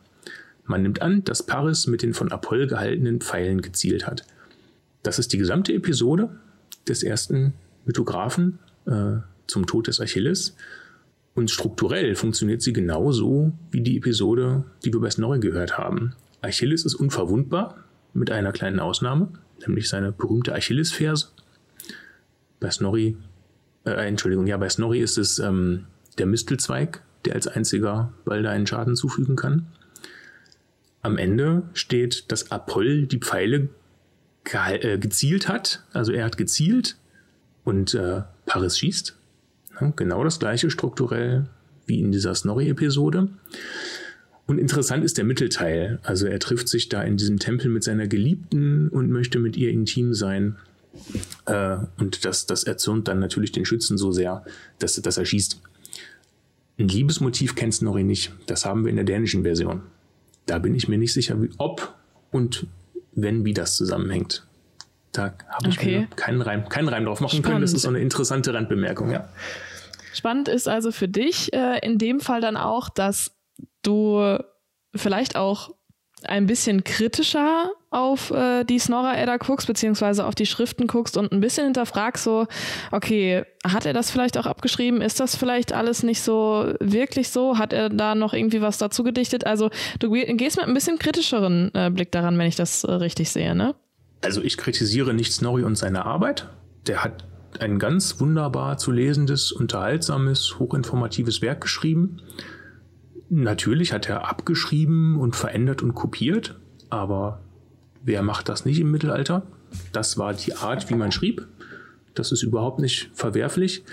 [0.72, 4.26] Man nimmt an, dass Paris mit den von Apoll gehaltenen Pfeilen gezielt hat.
[5.04, 6.30] Das ist die gesamte Episode
[6.88, 7.54] des ersten
[7.84, 10.56] Mythographen äh, zum Tod des Achilles.
[11.34, 16.14] Und strukturell funktioniert sie genauso wie die Episode, die wir bei Snorri gehört haben.
[16.42, 17.76] Achilles ist unverwundbar,
[18.14, 19.28] mit einer kleinen Ausnahme,
[19.68, 21.28] nämlich seine berühmte Achillesferse.
[22.62, 23.18] Bei Snorri,
[23.84, 28.68] äh, Entschuldigung, ja, bei Snorri ist es ähm, der Mistelzweig, der als einziger Balder einen
[28.68, 29.66] Schaden zufügen kann.
[31.02, 33.70] Am Ende steht, dass Apoll die Pfeile
[34.46, 36.98] geha- äh, gezielt hat, also er hat gezielt
[37.64, 39.16] und äh, Paris schießt.
[39.96, 41.48] Genau das gleiche strukturell
[41.88, 43.30] wie in dieser Snorri-Episode.
[44.46, 46.00] Und interessant ist der Mittelteil.
[46.04, 49.72] Also er trifft sich da in diesem Tempel mit seiner Geliebten und möchte mit ihr
[49.72, 50.58] intim sein.
[51.46, 54.44] Äh, und das, das erzürnt dann natürlich den Schützen so sehr,
[54.78, 55.60] dass, dass er schießt.
[56.78, 58.32] Ein Liebesmotiv kennt Snorri nicht.
[58.46, 59.82] Das haben wir in der dänischen Version.
[60.46, 61.94] Da bin ich mir nicht sicher, wie, ob
[62.32, 62.68] und
[63.14, 64.46] wenn, wie das zusammenhängt.
[65.12, 66.00] Da habe ich Okay.
[66.00, 67.62] mir keinen Reim, keinen Reim drauf machen können.
[67.62, 67.76] Das Spannend.
[67.78, 69.30] ist so eine interessante Randbemerkung, ja.
[70.14, 73.32] Spannend ist also für dich äh, in dem Fall dann auch, dass
[73.82, 74.38] du
[74.96, 75.76] vielleicht auch
[76.24, 81.42] ein bisschen kritischer auf äh, die Snorra-Edda guckst, beziehungsweise auf die Schriften guckst und ein
[81.42, 82.48] bisschen hinterfragst, so,
[82.92, 85.02] okay, hat er das vielleicht auch abgeschrieben?
[85.02, 87.58] Ist das vielleicht alles nicht so wirklich so?
[87.58, 89.46] Hat er da noch irgendwie was dazu gedichtet?
[89.46, 92.92] Also du ge- gehst mit ein bisschen kritischeren äh, Blick daran, wenn ich das äh,
[92.94, 93.76] richtig sehe, ne?
[94.24, 96.48] Also ich kritisiere nicht Snorri und seine Arbeit.
[96.88, 97.26] Der hat
[97.60, 102.22] ein ganz wunderbar zu lesendes, unterhaltsames, hochinformatives Werk geschrieben.
[103.30, 107.42] Natürlich hat er abgeschrieben und verändert und kopiert, aber
[108.04, 109.44] wer macht das nicht im Mittelalter?
[109.92, 111.48] Das war die Art, wie man schrieb.
[112.14, 113.84] Das ist überhaupt nicht verwerflich.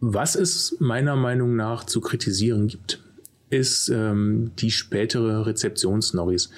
[0.00, 3.00] Was es meiner Meinung nach zu kritisieren gibt,
[3.50, 6.50] ist ähm, die spätere Rezeption Snorris.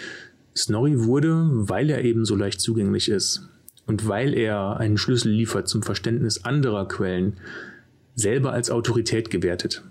[0.57, 3.49] Snorri wurde, weil er eben so leicht zugänglich ist
[3.87, 7.35] und weil er einen Schlüssel liefert zum Verständnis anderer Quellen,
[8.15, 9.83] selber als Autorität gewertet.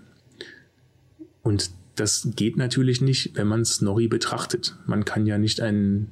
[1.42, 4.76] Und das geht natürlich nicht, wenn man Snorri betrachtet.
[4.86, 6.10] Man kann ja nicht einen,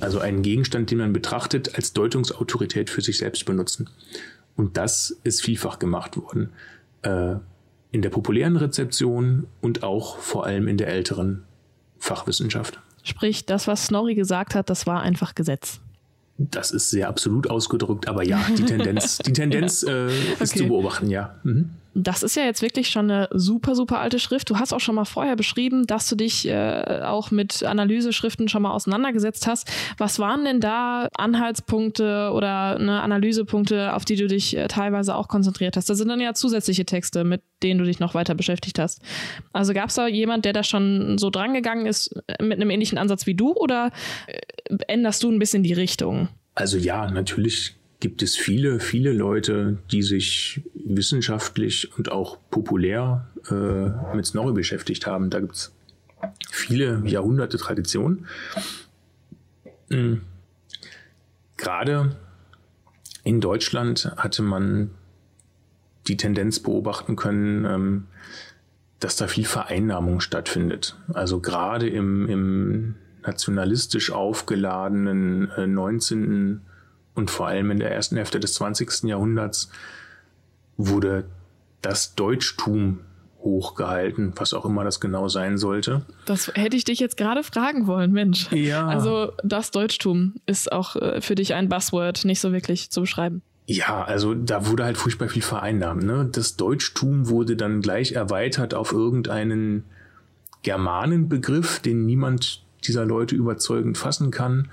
[0.00, 3.90] also einen Gegenstand, den man betrachtet, als Deutungsautorität für sich selbst benutzen.
[4.56, 6.50] Und das ist vielfach gemacht worden.
[7.02, 7.36] Äh,
[7.90, 11.42] in der populären Rezeption und auch vor allem in der älteren
[11.98, 12.80] Fachwissenschaft.
[13.02, 15.80] Sprich, das, was Snorri gesagt hat, das war einfach Gesetz.
[16.38, 20.60] Das ist sehr absolut ausgedrückt, aber ja, die Tendenz, die Tendenz äh, ist Okay.
[20.60, 21.36] zu beobachten, ja.
[21.42, 21.70] Mhm.
[21.94, 24.48] Das ist ja jetzt wirklich schon eine super, super alte Schrift.
[24.48, 28.62] Du hast auch schon mal vorher beschrieben, dass du dich äh, auch mit Analyseschriften schon
[28.62, 29.70] mal auseinandergesetzt hast.
[29.98, 35.28] Was waren denn da Anhaltspunkte oder ne, Analysepunkte, auf die du dich äh, teilweise auch
[35.28, 35.90] konzentriert hast?
[35.90, 39.02] Das sind dann ja zusätzliche Texte, mit denen du dich noch weiter beschäftigt hast.
[39.52, 42.96] Also gab es da jemand, der da schon so drangegangen ist äh, mit einem ähnlichen
[42.98, 43.90] Ansatz wie du oder
[44.26, 44.38] äh,
[44.88, 46.28] änderst du ein bisschen die Richtung?
[46.54, 54.14] Also ja, natürlich gibt es viele, viele Leute, die sich wissenschaftlich und auch populär äh,
[54.16, 55.30] mit Snorri beschäftigt haben.
[55.30, 55.72] Da gibt es
[56.50, 58.26] viele Jahrhunderte Tradition.
[59.88, 60.22] Mhm.
[61.56, 62.16] Gerade
[63.24, 64.90] in Deutschland hatte man
[66.08, 68.06] die Tendenz beobachten können, ähm,
[68.98, 70.96] dass da viel Vereinnahmung stattfindet.
[71.12, 76.60] Also gerade im, im nationalistisch aufgeladenen äh, 19.
[77.14, 79.04] und vor allem in der ersten Hälfte des 20.
[79.04, 79.70] Jahrhunderts
[80.76, 81.24] wurde
[81.80, 83.00] das Deutschtum
[83.40, 86.02] hochgehalten, was auch immer das genau sein sollte.
[86.26, 88.50] Das hätte ich dich jetzt gerade fragen wollen, Mensch.
[88.52, 88.86] Ja.
[88.86, 93.42] Also das Deutschtum ist auch äh, für dich ein Buzzword, nicht so wirklich zu beschreiben.
[93.66, 96.02] Ja, also da wurde halt furchtbar viel vereinnahmt.
[96.02, 96.28] Ne?
[96.30, 99.84] Das Deutschtum wurde dann gleich erweitert auf irgendeinen
[100.62, 104.70] Germanenbegriff, den niemand dieser Leute überzeugend fassen kann.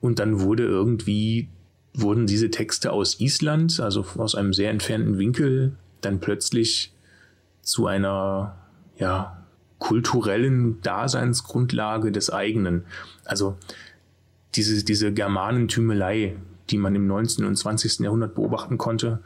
[0.00, 1.48] Und dann wurde irgendwie,
[1.96, 6.92] wurden diese Texte aus Island, also aus einem sehr entfernten Winkel, dann plötzlich
[7.62, 8.56] zu einer,
[8.98, 9.42] ja,
[9.78, 12.84] kulturellen Daseinsgrundlage des eigenen.
[13.24, 13.56] Also
[14.54, 16.36] diese, diese Germanentümelei,
[16.70, 17.44] die man im 19.
[17.44, 18.00] und 20.
[18.00, 19.20] Jahrhundert beobachten konnte,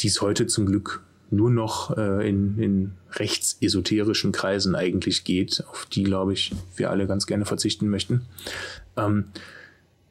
[0.00, 5.86] die ist heute zum Glück nur noch äh, in, in rechtsesoterischen Kreisen eigentlich geht, auf
[5.86, 8.22] die, glaube ich, wir alle ganz gerne verzichten möchten.
[8.96, 9.26] Ähm,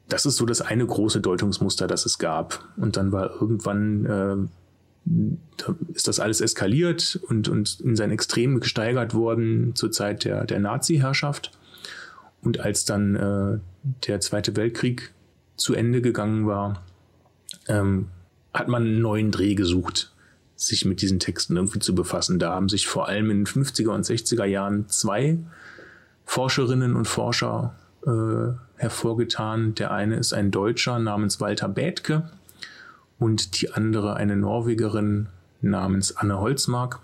[0.08, 2.64] das ist so das eine große Deutungsmuster, das es gab.
[2.76, 4.36] Und dann war irgendwann, äh,
[5.56, 10.44] da ist das alles eskaliert und, und in sein Extrem gesteigert worden zur Zeit der,
[10.44, 11.52] der Nazi-Herrschaft.
[12.42, 13.58] Und als dann äh,
[14.06, 15.12] der Zweite Weltkrieg
[15.56, 16.82] zu Ende gegangen war,
[17.66, 18.08] ähm,
[18.54, 20.12] hat man einen neuen Dreh gesucht
[20.58, 22.38] sich mit diesen Texten irgendwie zu befassen.
[22.38, 25.38] Da haben sich vor allem in den 50er und 60er Jahren zwei
[26.24, 27.76] Forscherinnen und Forscher
[28.08, 29.74] äh, hervorgetan.
[29.74, 32.30] Der eine ist ein Deutscher namens Walter Bethke
[33.18, 35.28] und die andere eine Norwegerin
[35.60, 37.00] namens Anne Holzmark.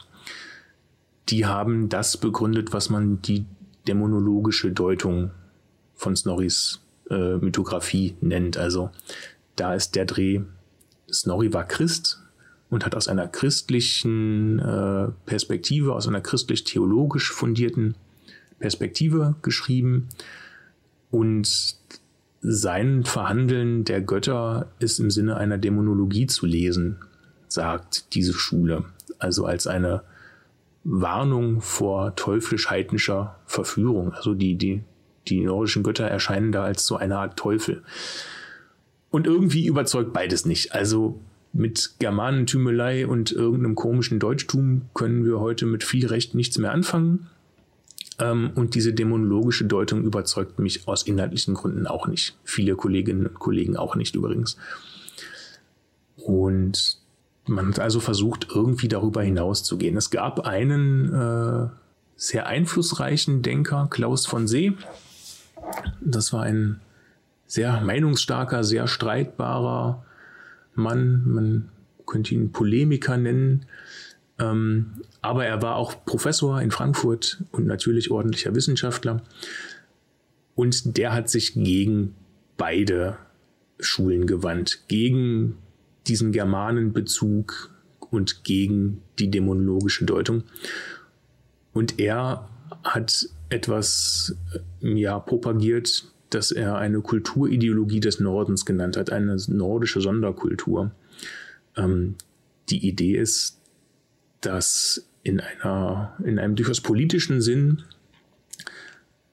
[1.29, 3.47] Die haben das begründet, was man die
[3.87, 5.31] dämonologische Deutung
[5.95, 6.81] von Snorris
[7.11, 8.57] äh, Mythografie nennt.
[8.57, 8.91] Also
[9.57, 10.41] da ist der Dreh,
[11.11, 12.25] Snorri war Christ,
[12.71, 17.95] und hat aus einer christlichen äh, Perspektive, aus einer christlich-theologisch fundierten
[18.59, 20.09] Perspektive geschrieben.
[21.15, 21.77] Und
[22.41, 26.97] sein Verhandeln der Götter ist im Sinne einer Dämonologie zu lesen,
[27.47, 28.87] sagt diese Schule.
[29.21, 30.03] Also als eine
[30.83, 34.13] Warnung vor teuflisch-heidnischer Verführung.
[34.13, 34.83] Also die, die,
[35.29, 37.85] die nordischen Götter erscheinen da als so eine Art Teufel.
[39.13, 40.75] Und irgendwie überzeugt beides nicht.
[40.75, 41.21] Also
[41.53, 47.29] mit Germanentümelei und irgendeinem komischen Deutschtum können wir heute mit viel Recht nichts mehr anfangen.
[48.19, 52.37] Ähm, und diese dämonologische Deutung überzeugt mich aus inhaltlichen Gründen auch nicht.
[52.45, 54.57] Viele Kolleginnen und Kollegen auch nicht übrigens.
[56.17, 56.99] Und
[57.47, 59.97] man hat also versucht, irgendwie darüber hinauszugehen.
[59.97, 61.69] Es gab einen äh,
[62.17, 64.73] sehr einflussreichen Denker, Klaus von See.
[66.01, 66.81] Das war ein
[67.47, 70.05] sehr meinungsstarker, sehr streitbarer
[70.75, 71.69] Mann, man
[72.07, 73.67] könnte ihn Polemiker nennen,
[74.39, 79.23] ähm, aber er war auch Professor in Frankfurt und natürlich ordentlicher Wissenschaftler.
[80.55, 82.15] Und der hat sich gegen
[82.57, 83.17] beide
[83.79, 85.59] Schulen gewandt, gegen
[86.07, 87.71] diesen Germanenbezug
[88.11, 90.45] und gegen die dämonologische Deutung.
[91.73, 92.49] Und er
[92.83, 94.37] hat etwas
[94.81, 100.91] ja, propagiert, dass er eine Kulturideologie des Nordens genannt hat, eine nordische Sonderkultur.
[101.77, 102.17] Ähm,
[102.69, 103.61] die Idee ist,
[104.47, 107.83] dass in, einer, in einem durchaus politischen Sinn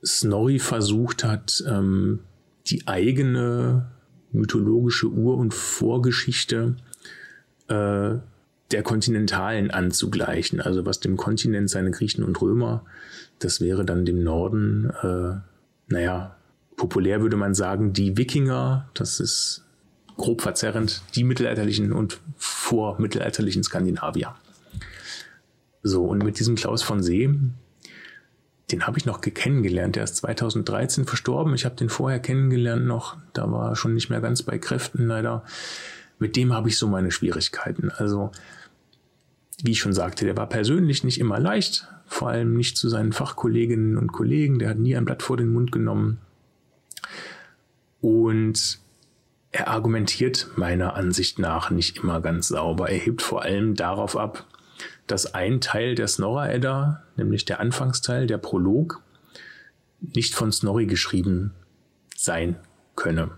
[0.03, 2.21] Snorri versucht hat, ähm,
[2.67, 3.91] die eigene
[4.31, 6.75] mythologische Ur- und Vorgeschichte
[7.67, 8.15] äh,
[8.71, 10.61] der Kontinentalen anzugleichen.
[10.61, 12.85] Also was dem Kontinent seine Griechen und Römer,
[13.39, 15.35] das wäre dann dem Norden, äh,
[15.87, 16.35] naja,
[16.77, 19.65] populär würde man sagen, die Wikinger, das ist
[20.17, 24.35] grob verzerrend, die mittelalterlichen und vormittelalterlichen Skandinavier.
[25.83, 27.29] So, und mit diesem Klaus von See,
[28.71, 29.95] den habe ich noch kennengelernt.
[29.95, 31.53] Der ist 2013 verstorben.
[31.55, 33.17] Ich habe den vorher kennengelernt noch.
[33.33, 35.43] Da war er schon nicht mehr ganz bei Kräften leider.
[36.19, 37.89] Mit dem habe ich so meine Schwierigkeiten.
[37.89, 38.31] Also,
[39.63, 41.87] wie ich schon sagte, der war persönlich nicht immer leicht.
[42.05, 44.59] Vor allem nicht zu seinen Fachkolleginnen und Kollegen.
[44.59, 46.19] Der hat nie ein Blatt vor den Mund genommen.
[48.01, 48.79] Und
[49.51, 52.89] er argumentiert meiner Ansicht nach nicht immer ganz sauber.
[52.89, 54.45] Er hebt vor allem darauf ab,
[55.07, 59.01] dass ein Teil der Snorra-Edda, nämlich der Anfangsteil, der Prolog,
[59.99, 61.53] nicht von Snorri geschrieben
[62.15, 62.55] sein
[62.95, 63.31] könne.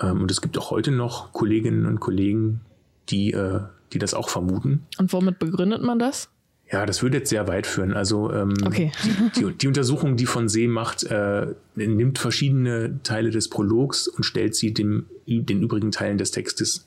[0.00, 2.60] Ähm, und es gibt auch heute noch Kolleginnen und Kollegen,
[3.08, 3.60] die, äh,
[3.92, 4.86] die das auch vermuten.
[4.98, 6.30] Und womit begründet man das?
[6.72, 7.94] Ja, das würde jetzt sehr weit führen.
[7.94, 8.92] Also ähm, okay.
[9.04, 14.22] die, die, die, Untersuchung, die von See macht, äh, nimmt verschiedene Teile des Prologs und
[14.22, 16.86] stellt sie dem, den übrigen Teilen des Textes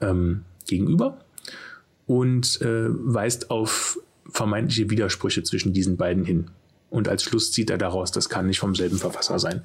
[0.00, 1.18] ähm, gegenüber
[2.06, 3.98] und äh, weist auf
[4.30, 6.50] vermeintliche Widersprüche zwischen diesen beiden hin.
[6.90, 9.62] Und als Schluss zieht er daraus, das kann nicht vom selben Verfasser sein.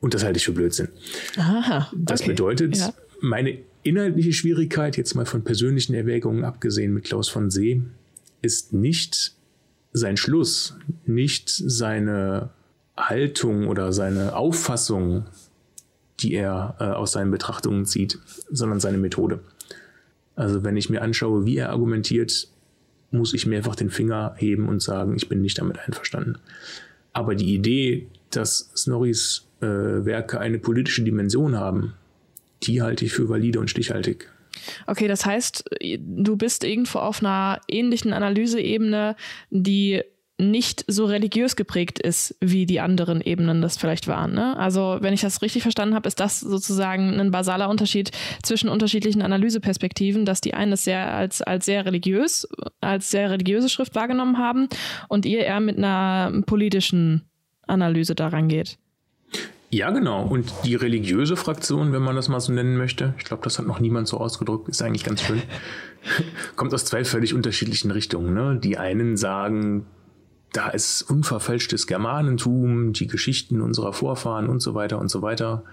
[0.00, 0.88] Und das halte ich für Blödsinn.
[1.36, 2.02] Aha, okay.
[2.04, 2.92] Das bedeutet, ja.
[3.20, 7.82] meine inhaltliche Schwierigkeit, jetzt mal von persönlichen Erwägungen abgesehen mit Klaus von See,
[8.40, 9.34] ist nicht
[9.92, 10.76] sein Schluss,
[11.06, 12.50] nicht seine
[12.96, 15.26] Haltung oder seine Auffassung,
[16.20, 18.18] die er äh, aus seinen Betrachtungen zieht,
[18.50, 19.40] sondern seine Methode.
[20.34, 22.48] Also wenn ich mir anschaue, wie er argumentiert,
[23.10, 26.38] muss ich mehrfach den Finger heben und sagen, ich bin nicht damit einverstanden.
[27.12, 31.94] Aber die Idee, dass Snorris äh, Werke eine politische Dimension haben,
[32.62, 34.30] die halte ich für valide und stichhaltig.
[34.86, 35.64] Okay, das heißt,
[35.98, 39.16] du bist irgendwo auf einer ähnlichen Analyseebene,
[39.50, 40.02] die
[40.42, 44.34] nicht so religiös geprägt ist, wie die anderen Ebenen das vielleicht waren.
[44.34, 44.56] Ne?
[44.58, 48.10] Also, wenn ich das richtig verstanden habe, ist das sozusagen ein basaler Unterschied
[48.42, 52.48] zwischen unterschiedlichen Analyseperspektiven, dass die einen es sehr als, als sehr religiös,
[52.80, 54.68] als sehr religiöse Schrift wahrgenommen haben
[55.08, 57.22] und ihr eher mit einer politischen
[57.66, 58.78] Analyse daran geht.
[59.72, 60.26] Ja, genau.
[60.26, 63.66] Und die religiöse Fraktion, wenn man das mal so nennen möchte, ich glaube, das hat
[63.66, 65.40] noch niemand so ausgedrückt, ist eigentlich ganz schön,
[66.56, 68.34] kommt aus zwei völlig unterschiedlichen Richtungen.
[68.34, 68.60] Ne?
[68.62, 69.86] Die einen sagen,
[70.52, 75.64] da ist unverfälschtes Germanentum, die Geschichten unserer Vorfahren und so weiter und so weiter.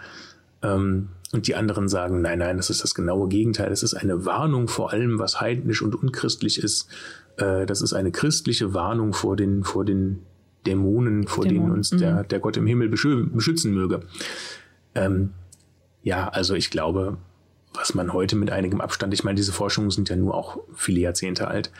[0.61, 3.69] Ähm, und die anderen sagen, nein, nein, das ist das genaue Gegenteil.
[3.69, 6.87] Das ist eine Warnung vor allem, was heidnisch und unchristlich ist.
[7.37, 10.23] Äh, das ist eine christliche Warnung vor den, vor den
[10.65, 11.63] Dämonen, vor Dämonen.
[11.63, 12.27] denen uns der, mhm.
[12.29, 14.01] der Gott im Himmel beschützen möge.
[14.95, 15.31] Ähm,
[16.03, 17.17] ja, also ich glaube,
[17.73, 21.01] was man heute mit einigem Abstand, ich meine, diese Forschungen sind ja nur auch viele
[21.01, 21.71] Jahrzehnte alt.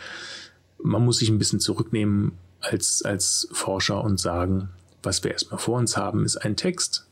[0.81, 4.69] Man muss sich ein bisschen zurücknehmen als, als Forscher und sagen,
[5.03, 7.07] was wir erstmal vor uns haben, ist ein Text,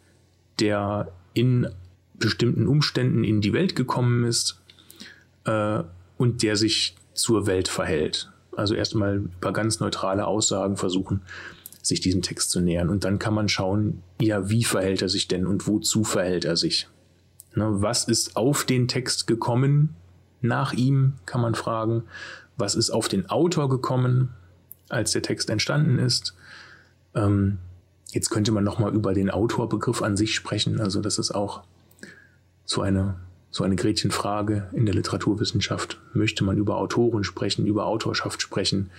[0.60, 1.70] der in
[2.16, 4.60] bestimmten Umständen in die Welt gekommen ist
[5.46, 5.84] äh,
[6.18, 8.32] und der sich zur Welt verhält.
[8.56, 11.22] Also erstmal über ganz neutrale Aussagen versuchen,
[11.82, 12.90] sich diesem Text zu nähern.
[12.90, 16.58] Und dann kann man schauen, ja, wie verhält er sich denn und wozu verhält er
[16.58, 16.88] sich?
[17.56, 19.96] Ne, was ist auf den Text gekommen
[20.42, 22.04] nach ihm, kann man fragen.
[22.58, 24.34] Was ist auf den Autor gekommen?
[24.90, 26.36] Als der Text entstanden ist.
[27.16, 27.58] Ähm,
[28.12, 30.80] jetzt könnte man nochmal über den Autorbegriff an sich sprechen.
[30.80, 31.64] Also das ist auch
[32.66, 33.16] so eine,
[33.52, 36.00] so eine Gretchenfrage in der Literaturwissenschaft.
[36.14, 38.90] Möchte man über Autoren sprechen, über Autorschaft sprechen?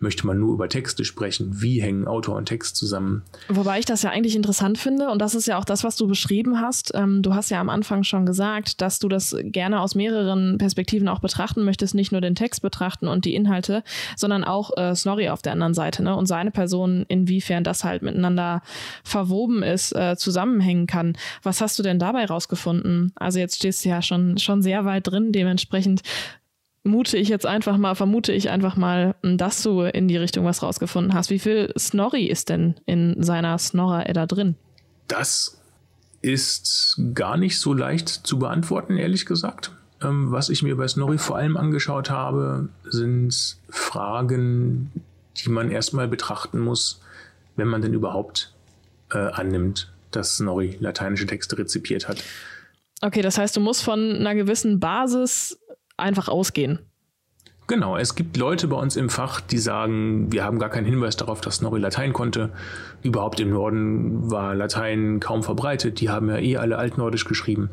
[0.00, 1.62] Möchte man nur über Texte sprechen?
[1.62, 3.22] Wie hängen Autor und Text zusammen?
[3.48, 6.06] Wobei ich das ja eigentlich interessant finde und das ist ja auch das, was du
[6.06, 6.92] beschrieben hast.
[6.94, 11.08] Ähm, du hast ja am Anfang schon gesagt, dass du das gerne aus mehreren Perspektiven
[11.08, 13.82] auch betrachten möchtest, nicht nur den Text betrachten und die Inhalte,
[14.16, 16.16] sondern auch äh, Snorri auf der anderen Seite ne?
[16.16, 18.62] und seine Person, inwiefern das halt miteinander
[19.04, 21.16] verwoben ist, äh, zusammenhängen kann.
[21.42, 23.12] Was hast du denn dabei rausgefunden?
[23.14, 26.02] Also jetzt stehst du ja schon, schon sehr weit drin, dementsprechend
[26.84, 30.62] mute ich jetzt einfach mal, vermute ich einfach mal, dass du in die Richtung was
[30.62, 31.30] rausgefunden hast.
[31.30, 34.54] Wie viel Snorri ist denn in seiner Snorra-Edda drin?
[35.08, 35.58] Das
[36.22, 39.72] ist gar nicht so leicht zu beantworten, ehrlich gesagt.
[40.02, 44.90] Ähm, was ich mir bei Snorri vor allem angeschaut habe, sind Fragen,
[45.38, 47.00] die man erstmal betrachten muss,
[47.56, 48.52] wenn man denn überhaupt
[49.10, 52.22] äh, annimmt, dass Snorri lateinische Texte rezipiert hat.
[53.00, 55.58] Okay, das heißt, du musst von einer gewissen Basis
[55.96, 56.80] einfach ausgehen.
[57.66, 61.16] Genau, es gibt Leute bei uns im Fach, die sagen, wir haben gar keinen Hinweis
[61.16, 62.50] darauf, dass Snorri Latein konnte.
[63.02, 66.00] Überhaupt im Norden war Latein kaum verbreitet.
[66.00, 67.70] Die haben ja eh alle altnordisch geschrieben.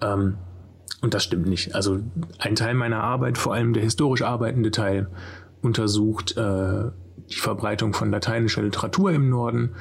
[0.00, 0.38] Ähm,
[1.02, 1.74] und das stimmt nicht.
[1.74, 2.00] Also
[2.38, 5.08] ein Teil meiner Arbeit, vor allem der historisch arbeitende Teil,
[5.60, 6.84] untersucht äh,
[7.30, 9.74] die Verbreitung von lateinischer Literatur im Norden,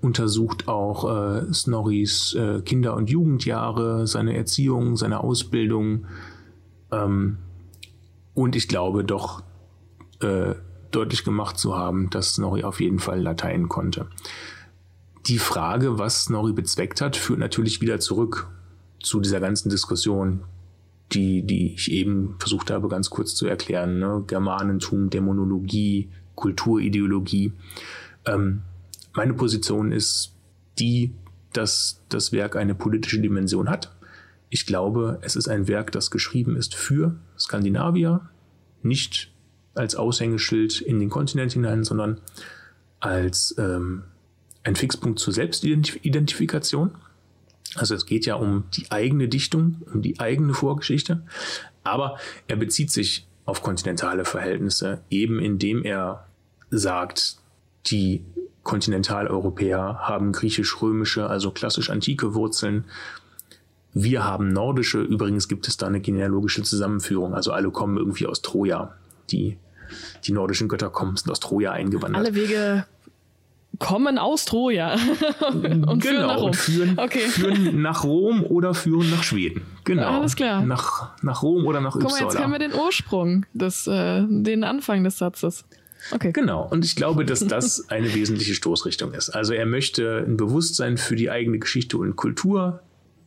[0.00, 6.06] untersucht auch äh, Snorris äh, Kinder- und Jugendjahre, seine Erziehung, seine Ausbildung,
[6.92, 7.38] ähm,
[8.34, 9.42] und ich glaube doch
[10.20, 10.54] äh,
[10.90, 14.06] deutlich gemacht zu haben, dass Snorri auf jeden Fall Latein konnte.
[15.26, 18.48] Die Frage, was Snorri bezweckt hat, führt natürlich wieder zurück
[19.00, 20.44] zu dieser ganzen Diskussion,
[21.12, 23.98] die, die ich eben versucht habe, ganz kurz zu erklären.
[23.98, 24.24] Ne?
[24.26, 27.52] Germanentum, Dämonologie, Kulturideologie.
[28.26, 28.62] Ähm,
[29.14, 30.34] meine Position ist
[30.78, 31.14] die,
[31.52, 33.94] dass das Werk eine politische Dimension hat
[34.52, 38.28] ich glaube, es ist ein Werk, das geschrieben ist für Skandinavier,
[38.82, 39.32] nicht
[39.72, 42.20] als Aushängeschild in den Kontinent hinein, sondern
[43.00, 44.02] als ähm,
[44.62, 46.90] ein Fixpunkt zur Selbstidentifikation.
[47.76, 51.22] Also es geht ja um die eigene Dichtung, um die eigene Vorgeschichte,
[51.82, 56.26] aber er bezieht sich auf kontinentale Verhältnisse, eben indem er
[56.70, 57.38] sagt,
[57.86, 58.22] die
[58.64, 62.84] Kontinentaleuropäer haben griechisch-römische, also klassisch antike Wurzeln
[63.94, 68.42] wir haben nordische, übrigens gibt es da eine genealogische Zusammenführung, also alle kommen irgendwie aus
[68.42, 68.94] Troja.
[69.30, 69.58] Die,
[70.24, 72.24] die nordischen Götter kommen, sind aus Troja eingewandert.
[72.24, 72.86] Alle Wege
[73.78, 74.96] kommen aus Troja
[75.52, 76.44] und genau, führen nach Rom.
[76.44, 77.18] Und führen, okay.
[77.20, 79.62] führen nach Rom oder führen nach Schweden.
[79.84, 80.20] Genau.
[80.20, 80.62] Alles klar.
[80.62, 82.20] Nach, nach Rom oder nach Guck Uppsala.
[82.20, 85.64] Guck mal, jetzt kennen wir den Ursprung, des, äh, den Anfang des Satzes.
[86.10, 86.32] Okay.
[86.32, 86.66] Genau.
[86.68, 89.30] Und ich glaube, dass das eine wesentliche Stoßrichtung ist.
[89.30, 92.80] Also er möchte ein Bewusstsein für die eigene Geschichte und Kultur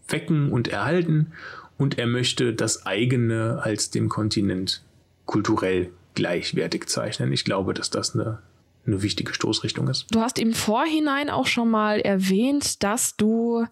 [0.07, 1.33] wecken und erhalten.
[1.77, 4.83] Und er möchte das eigene als dem Kontinent
[5.25, 7.33] kulturell gleichwertig zeichnen.
[7.33, 8.39] Ich glaube, dass das eine
[8.87, 10.05] eine wichtige Stoßrichtung ist.
[10.11, 13.65] Du hast im Vorhinein auch schon mal erwähnt, dass du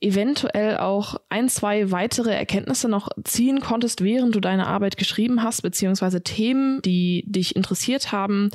[0.00, 5.62] eventuell auch ein, zwei weitere Erkenntnisse noch ziehen konntest, während du deine Arbeit geschrieben hast,
[5.62, 8.50] beziehungsweise Themen, die dich interessiert haben,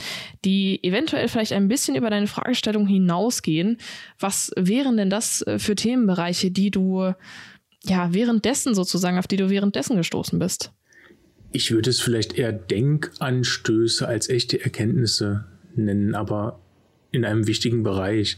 [0.46, 3.78] die eventuell vielleicht ein bisschen über deine Fragestellung hinausgehen.
[4.20, 7.14] Was wären denn das äh, für Themenbereiche, die du
[7.84, 10.72] ja währenddessen sozusagen, auf die du währenddessen gestoßen bist?
[11.52, 16.62] Ich würde es vielleicht eher Denkanstöße als echte Erkenntnisse nennen, aber
[17.12, 18.38] in einem wichtigen Bereich.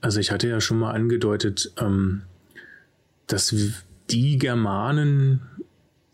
[0.00, 2.22] Also ich hatte ja schon mal angedeutet, ähm,
[3.32, 3.54] dass
[4.10, 5.40] die Germanen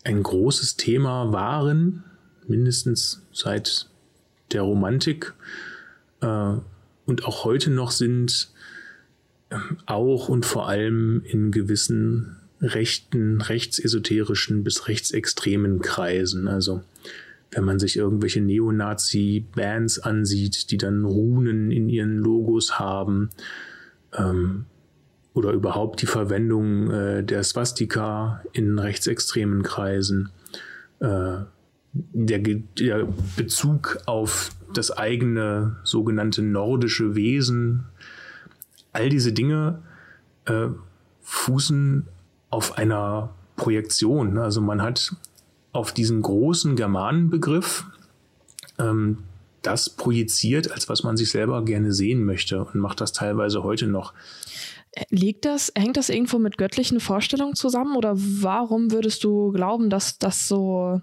[0.03, 2.03] ein großes Thema waren,
[2.47, 3.89] mindestens seit
[4.51, 5.33] der Romantik
[6.21, 6.53] äh,
[7.05, 8.49] und auch heute noch sind,
[9.49, 16.47] äh, auch und vor allem in gewissen rechten, rechtsesoterischen bis rechtsextremen Kreisen.
[16.47, 16.83] Also
[17.51, 23.29] wenn man sich irgendwelche Neonazi-Bands ansieht, die dann Runen in ihren Logos haben,
[24.13, 24.65] ähm,
[25.37, 30.31] oder überhaupt die Verwendung äh, der Swastika in rechtsextremen Kreisen,
[30.99, 31.37] äh,
[31.93, 37.85] der, der Bezug auf das eigene sogenannte nordische Wesen,
[38.93, 39.83] all diese Dinge
[40.45, 40.69] äh,
[41.21, 42.07] fußen
[42.49, 44.39] auf einer Projektion.
[44.39, 45.15] Also man hat
[45.71, 47.85] auf diesen großen Germanenbegriff
[48.79, 49.19] ähm,
[49.61, 53.87] das projiziert, als was man sich selber gerne sehen möchte und macht das teilweise heute
[53.87, 54.13] noch.
[55.09, 60.17] Liegt das, hängt das irgendwo mit göttlichen Vorstellungen zusammen oder warum würdest du glauben, dass
[60.17, 61.01] das so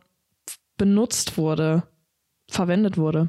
[0.76, 1.84] benutzt wurde,
[2.48, 3.28] verwendet wurde?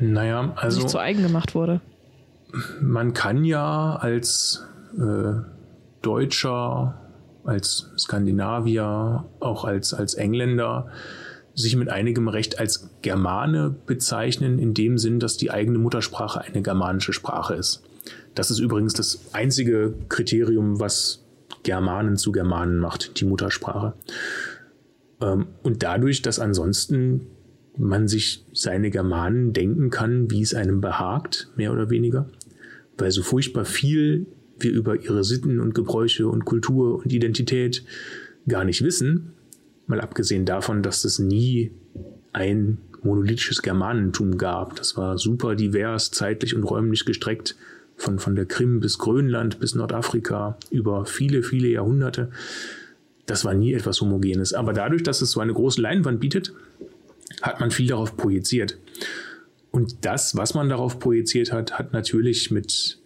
[0.00, 0.80] Naja, also.
[0.80, 1.80] Sich zu eigen gemacht wurde.
[2.80, 4.66] Man kann ja als
[4.98, 5.34] äh,
[6.02, 7.00] Deutscher,
[7.44, 10.88] als Skandinavier, auch als, als Engländer
[11.54, 16.62] sich mit einigem Recht als Germane bezeichnen, in dem Sinn, dass die eigene Muttersprache eine
[16.62, 17.82] germanische Sprache ist.
[18.34, 21.24] Das ist übrigens das einzige Kriterium, was
[21.62, 23.94] Germanen zu Germanen macht, die Muttersprache.
[25.20, 27.26] Ähm, und dadurch, dass ansonsten
[27.76, 32.28] man sich seine Germanen denken kann, wie es einem behagt, mehr oder weniger,
[32.98, 34.26] weil so furchtbar viel
[34.58, 37.84] wir über ihre Sitten und Gebräuche und Kultur und Identität
[38.46, 39.32] gar nicht wissen,
[39.86, 41.72] mal abgesehen davon, dass es nie
[42.32, 44.76] ein monolithisches Germanentum gab.
[44.76, 47.56] Das war super divers, zeitlich und räumlich gestreckt
[48.02, 52.30] von, von der Krim bis Grönland bis Nordafrika über viele, viele Jahrhunderte.
[53.26, 54.52] Das war nie etwas Homogenes.
[54.52, 56.52] Aber dadurch, dass es so eine große Leinwand bietet,
[57.40, 58.78] hat man viel darauf projiziert.
[59.70, 62.98] Und das, was man darauf projiziert hat, hat natürlich mit,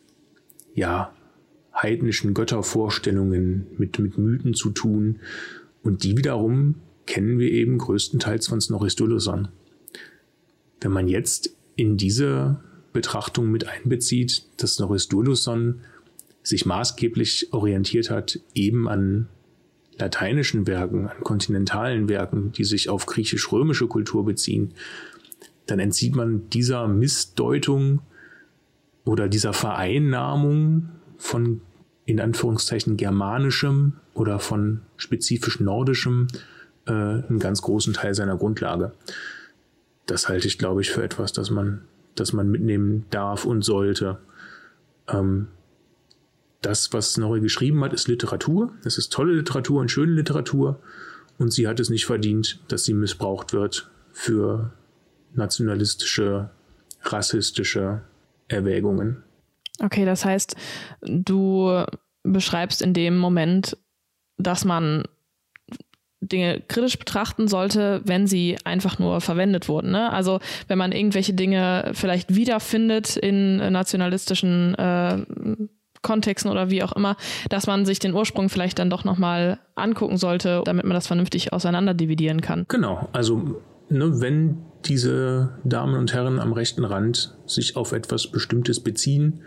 [0.75, 1.13] ja,
[1.75, 5.21] heidnischen Göttervorstellungen, mit, mit Mythen zu tun.
[5.83, 8.89] Und die wiederum kennen wir eben größtenteils von Snorri
[10.81, 12.61] Wenn man jetzt in diese
[12.97, 15.83] Betrachtung mit einbezieht, dass Norris Durluson
[16.43, 19.29] sich maßgeblich orientiert hat eben an
[19.99, 24.73] lateinischen Werken, an kontinentalen Werken, die sich auf griechisch-römische Kultur beziehen,
[25.67, 28.01] dann entzieht man dieser Missdeutung
[29.05, 30.89] oder dieser Vereinnahmung
[31.19, 31.61] von
[32.07, 36.29] in Anführungszeichen germanischem oder von spezifisch nordischem
[36.87, 38.93] äh, einen ganz großen Teil seiner Grundlage.
[40.07, 41.83] Das halte ich, glaube ich, für etwas, das man
[42.17, 44.19] das man mitnehmen darf und sollte.
[45.09, 45.49] Ähm,
[46.63, 48.73] das, was Snorri geschrieben hat, ist Literatur.
[48.85, 50.81] Es ist tolle Literatur und schöne Literatur.
[51.39, 54.73] Und sie hat es nicht verdient, dass sie missbraucht wird für
[55.35, 56.51] nationalistische,
[57.03, 58.03] rassistische
[58.49, 59.23] Erwägungen.
[59.81, 60.57] Okay, das heißt,
[61.03, 61.85] du
[62.23, 63.77] beschreibst in dem Moment,
[64.39, 65.05] dass man
[66.21, 69.91] Dinge kritisch betrachten sollte, wenn sie einfach nur verwendet wurden.
[69.91, 70.13] Ne?
[70.13, 75.19] Also wenn man irgendwelche Dinge vielleicht wiederfindet in nationalistischen äh,
[76.03, 77.17] Kontexten oder wie auch immer,
[77.49, 81.53] dass man sich den Ursprung vielleicht dann doch nochmal angucken sollte, damit man das vernünftig
[81.53, 82.65] auseinanderdividieren kann.
[82.69, 88.81] Genau, also ne, wenn diese Damen und Herren am rechten Rand sich auf etwas Bestimmtes
[88.81, 89.43] beziehen,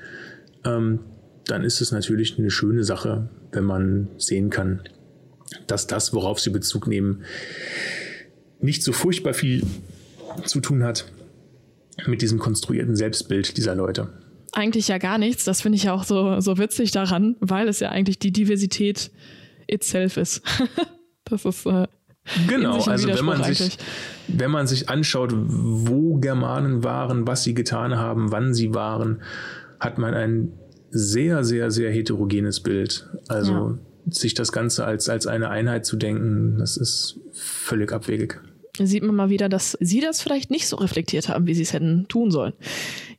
[0.66, 1.00] ähm,
[1.46, 4.82] dann ist es natürlich eine schöne Sache, wenn man sehen kann,
[5.72, 7.24] dass das, worauf sie Bezug nehmen,
[8.60, 9.66] nicht so furchtbar viel
[10.46, 11.12] zu tun hat
[12.06, 14.10] mit diesem konstruierten Selbstbild dieser Leute.
[14.54, 15.44] eigentlich ja gar nichts.
[15.44, 19.12] Das finde ich ja auch so, so witzig daran, weil es ja eigentlich die Diversität
[19.68, 20.42] itself ist.
[21.26, 21.88] das ist äh,
[22.48, 23.78] Genau, also wenn man, sich,
[24.28, 29.22] wenn man sich anschaut, wo Germanen waren, was sie getan haben, wann sie waren,
[29.80, 30.52] hat man ein
[30.92, 33.10] sehr, sehr, sehr heterogenes Bild.
[33.28, 33.78] Also ja.
[34.14, 38.39] Sich das Ganze als, als eine Einheit zu denken, das ist völlig abwegig.
[38.78, 41.74] Sieht man mal wieder, dass sie das vielleicht nicht so reflektiert haben, wie sie es
[41.74, 42.53] hätten tun sollen.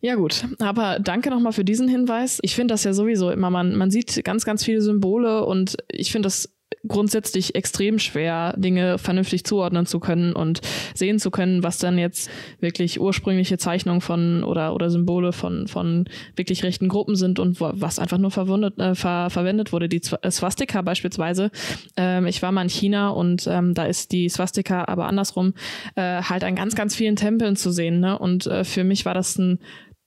[0.01, 2.39] Ja gut, aber danke nochmal für diesen Hinweis.
[2.43, 6.13] Ich finde das ja sowieso immer, man, man sieht ganz, ganz viele Symbole und ich
[6.13, 6.49] finde das
[6.87, 10.61] grundsätzlich extrem schwer, Dinge vernünftig zuordnen zu können und
[10.95, 16.07] sehen zu können, was dann jetzt wirklich ursprüngliche Zeichnungen von oder, oder Symbole von, von
[16.37, 19.89] wirklich rechten Gruppen sind und wo, was einfach nur verwundet, äh, ver, verwendet wurde.
[19.89, 21.51] Die äh, Swastika beispielsweise.
[21.97, 25.55] Ähm, ich war mal in China und ähm, da ist die Swastika aber andersrum
[25.97, 28.01] äh, halt an ganz, ganz vielen Tempeln zu sehen.
[28.01, 28.19] Ne?
[28.19, 29.59] Und äh, für mich war das ein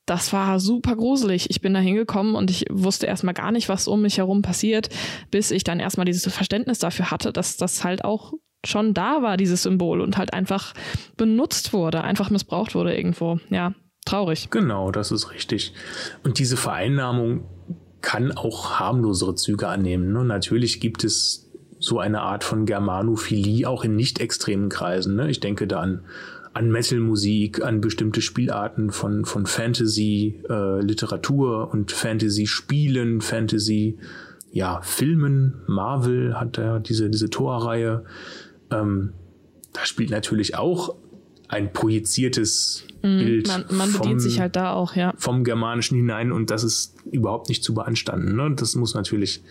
[0.05, 1.49] das war super gruselig.
[1.49, 4.89] Ich bin da hingekommen und ich wusste erstmal gar nicht, was um mich herum passiert,
[5.31, 8.33] bis ich dann erstmal dieses Verständnis dafür hatte, dass das halt auch
[8.65, 10.73] schon da war, dieses Symbol und halt einfach
[11.17, 13.39] benutzt wurde, einfach missbraucht wurde irgendwo.
[13.49, 13.73] Ja,
[14.05, 14.49] traurig.
[14.49, 15.73] Genau, das ist richtig.
[16.23, 17.45] Und diese Vereinnahmung
[18.01, 20.11] kann auch harmlosere Züge annehmen.
[20.11, 20.25] Ne?
[20.25, 25.15] Natürlich gibt es so eine Art von Germanophilie auch in nicht extremen Kreisen.
[25.15, 25.29] Ne?
[25.29, 26.05] Ich denke da an
[26.53, 33.97] an Metal-Musik, an bestimmte Spielarten von, von Fantasy-Literatur äh, und Fantasy-Spielen, Fantasy,
[34.51, 35.63] ja, Filmen.
[35.67, 38.05] Marvel hat da diese, diese Torreihe.
[38.71, 39.11] Ähm,
[39.73, 40.95] da spielt natürlich auch
[41.47, 43.47] ein projiziertes mm, Bild.
[43.47, 45.13] Man, man vom, bedient sich halt da auch, ja.
[45.17, 48.35] Vom Germanischen hinein und das ist überhaupt nicht zu beanstanden.
[48.35, 48.53] Ne?
[48.55, 49.43] Das muss natürlich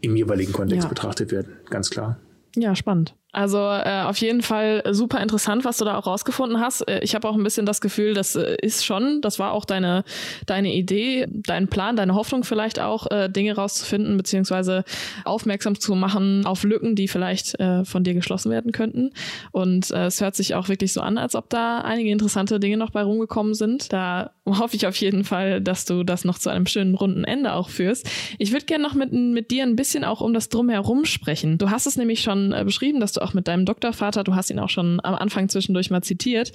[0.00, 0.88] im jeweiligen Kontext ja.
[0.88, 2.18] betrachtet werden, ganz klar.
[2.56, 3.14] Ja, spannend.
[3.32, 6.86] Also äh, auf jeden Fall super interessant, was du da auch rausgefunden hast.
[6.88, 9.64] Äh, ich habe auch ein bisschen das Gefühl, das äh, ist schon, das war auch
[9.64, 10.04] deine
[10.44, 14.84] deine Idee, dein Plan, deine Hoffnung vielleicht auch, äh, Dinge rauszufinden beziehungsweise
[15.24, 19.12] aufmerksam zu machen auf Lücken, die vielleicht äh, von dir geschlossen werden könnten.
[19.50, 22.76] Und äh, es hört sich auch wirklich so an, als ob da einige interessante Dinge
[22.76, 23.92] noch bei rumgekommen sind.
[23.94, 27.52] Da hoffe ich auf jeden Fall, dass du das noch zu einem schönen runden Ende
[27.52, 28.08] auch führst.
[28.38, 31.58] Ich würde gerne noch mit mit dir ein bisschen auch um das drumherum sprechen.
[31.58, 34.50] Du hast es nämlich schon äh, beschrieben, dass du auch mit deinem Doktorvater, du hast
[34.50, 36.52] ihn auch schon am Anfang zwischendurch mal zitiert,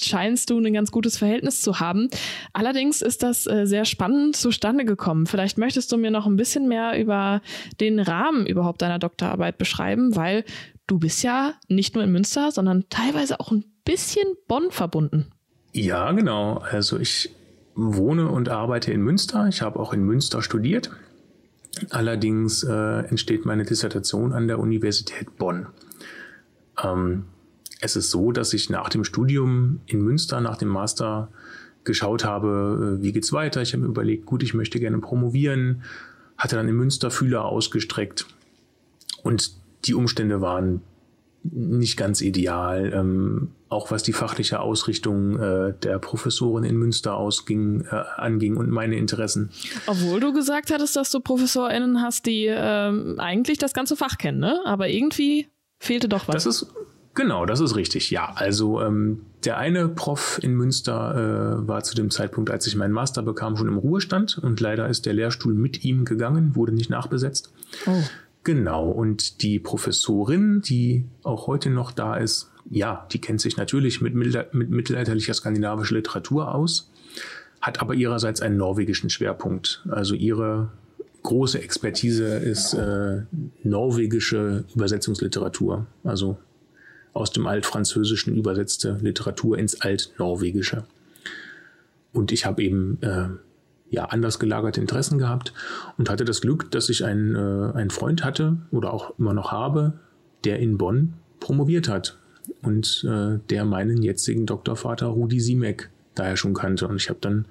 [0.00, 2.08] scheinst du ein ganz gutes Verhältnis zu haben.
[2.52, 5.26] Allerdings ist das äh, sehr spannend zustande gekommen.
[5.26, 7.40] Vielleicht möchtest du mir noch ein bisschen mehr über
[7.80, 10.44] den Rahmen überhaupt deiner Doktorarbeit beschreiben, weil
[10.86, 15.30] du bist ja nicht nur in Münster, sondern teilweise auch ein bisschen Bonn verbunden.
[15.72, 16.58] Ja, genau.
[16.58, 17.34] Also ich
[17.74, 19.46] wohne und arbeite in Münster.
[19.48, 20.90] Ich habe auch in Münster studiert.
[21.90, 25.66] Allerdings äh, entsteht meine Dissertation an der Universität Bonn.
[26.82, 27.24] Ähm,
[27.80, 31.28] es ist so, dass ich nach dem Studium in Münster, nach dem Master,
[31.84, 33.62] geschaut habe, äh, wie geht's weiter.
[33.62, 35.82] Ich habe mir überlegt, gut, ich möchte gerne promovieren,
[36.36, 38.26] hatte dann in Münster Fühler ausgestreckt
[39.22, 39.52] und
[39.86, 40.82] die Umstände waren
[41.42, 47.86] nicht ganz ideal, ähm, auch was die fachliche Ausrichtung äh, der Professoren in Münster ausging,
[47.90, 49.50] äh, anging und meine Interessen.
[49.86, 54.40] Obwohl du gesagt hattest, dass du ProfessorInnen hast, die ähm, eigentlich das ganze Fach kennen,
[54.40, 54.60] ne?
[54.64, 56.44] Aber irgendwie fehlte doch was.
[56.44, 56.66] Das ist
[57.14, 58.10] genau, das ist richtig.
[58.10, 62.76] Ja, also ähm, der eine Prof in Münster äh, war zu dem Zeitpunkt, als ich
[62.76, 66.72] meinen Master bekam, schon im Ruhestand und leider ist der Lehrstuhl mit ihm gegangen, wurde
[66.72, 67.50] nicht nachbesetzt.
[67.86, 68.02] Oh.
[68.42, 74.00] Genau, und die Professorin, die auch heute noch da ist, ja, die kennt sich natürlich
[74.00, 76.90] mit, mit mittelalterlicher skandinavischer Literatur aus,
[77.60, 79.84] hat aber ihrerseits einen norwegischen Schwerpunkt.
[79.90, 80.70] Also ihre
[81.22, 83.22] große Expertise ist äh,
[83.62, 86.38] norwegische Übersetzungsliteratur, also
[87.12, 90.84] aus dem Altfranzösischen übersetzte Literatur ins Altnorwegische.
[92.12, 93.28] Und ich habe eben äh,
[93.90, 95.52] ja anders gelagerte Interessen gehabt
[95.98, 99.52] und hatte das Glück, dass ich einen, äh, einen Freund hatte oder auch immer noch
[99.52, 99.94] habe,
[100.44, 102.18] der in Bonn promoviert hat
[102.62, 106.86] und äh, der meinen jetzigen Doktorvater Rudi Siemek daher schon kannte.
[106.88, 107.46] Und ich habe dann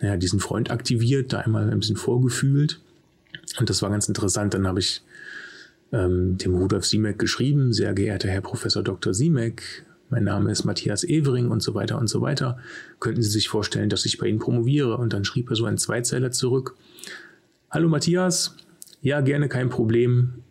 [0.00, 2.80] naja, diesen Freund aktiviert, da einmal ein bisschen vorgefühlt.
[3.58, 4.54] Und das war ganz interessant.
[4.54, 5.02] Dann habe ich
[5.92, 9.14] ähm, dem Rudolf Siemek geschrieben, sehr geehrter Herr Professor Dr.
[9.14, 12.58] Siemek, mein Name ist Matthias Evering und so weiter und so weiter.
[13.00, 14.96] Könnten Sie sich vorstellen, dass ich bei Ihnen promoviere?
[14.96, 16.76] Und dann schrieb er so einen Zweizeiler zurück.
[17.70, 18.56] Hallo Matthias,
[19.02, 20.42] ja, gerne kein Problem.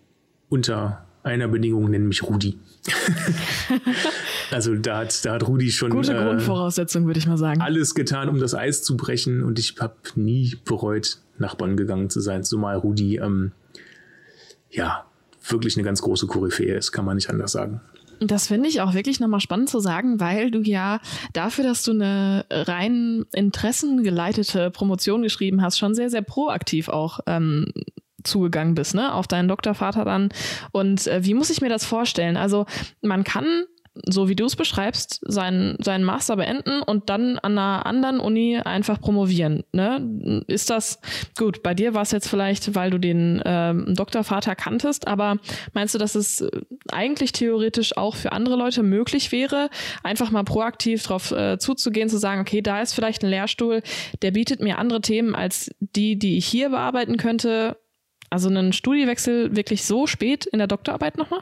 [0.49, 2.59] Unter einer Bedingung nennen mich Rudi.
[4.51, 5.89] also da hat, da hat Rudi schon.
[5.89, 7.61] Gute äh, Grundvoraussetzung, würde ich mal sagen.
[7.61, 12.09] Alles getan, um das Eis zu brechen und ich habe nie bereut, nach Bonn gegangen
[12.09, 13.51] zu sein, zumal Rudi ähm,
[14.69, 15.05] ja
[15.49, 17.81] wirklich eine ganz große Koryphäe ist, kann man nicht anders sagen.
[18.19, 20.99] Das finde ich auch wirklich nochmal spannend zu sagen, weil du ja
[21.33, 27.71] dafür, dass du eine rein interessengeleitete Promotion geschrieben hast, schon sehr, sehr proaktiv auch ähm,
[28.23, 29.13] zugegangen bist, ne?
[29.13, 30.29] Auf deinen Doktorvater dann.
[30.71, 32.37] Und äh, wie muss ich mir das vorstellen?
[32.37, 32.65] Also
[33.01, 33.45] man kann
[34.03, 38.57] so wie du es beschreibst, seinen, seinen Master beenden und dann an einer anderen Uni
[38.57, 39.63] einfach promovieren.
[39.71, 40.43] Ne?
[40.47, 40.99] Ist das
[41.37, 41.63] gut?
[41.63, 45.37] Bei dir war es jetzt vielleicht, weil du den ähm, Doktorvater kanntest, aber
[45.73, 46.45] meinst du, dass es
[46.91, 49.69] eigentlich theoretisch auch für andere Leute möglich wäre,
[50.03, 53.81] einfach mal proaktiv darauf äh, zuzugehen, zu sagen, okay, da ist vielleicht ein Lehrstuhl,
[54.21, 57.77] der bietet mir andere Themen als die, die ich hier bearbeiten könnte.
[58.29, 61.41] Also einen Studiewechsel wirklich so spät in der Doktorarbeit nochmal?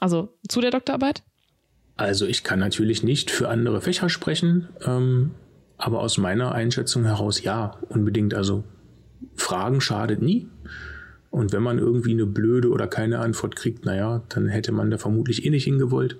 [0.00, 1.22] Also zu der Doktorarbeit?
[1.96, 5.30] Also ich kann natürlich nicht für andere Fächer sprechen, ähm,
[5.78, 8.34] aber aus meiner Einschätzung heraus ja, unbedingt.
[8.34, 8.64] Also
[9.34, 10.48] Fragen schadet nie.
[11.30, 14.98] Und wenn man irgendwie eine blöde oder keine Antwort kriegt, naja, dann hätte man da
[14.98, 16.16] vermutlich eh nicht hingewollt.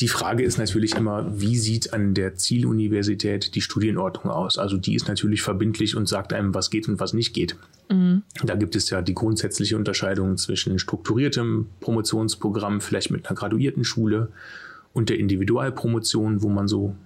[0.00, 4.58] Die Frage ist natürlich immer, wie sieht an der Zieluniversität die Studienordnung aus?
[4.58, 7.56] Also die ist natürlich verbindlich und sagt einem, was geht und was nicht geht.
[7.90, 8.22] Mhm.
[8.44, 14.28] Da gibt es ja die grundsätzliche Unterscheidung zwischen strukturiertem Promotionsprogramm, vielleicht mit einer graduierten Schule
[14.96, 16.96] und der Individualpromotion, wo man so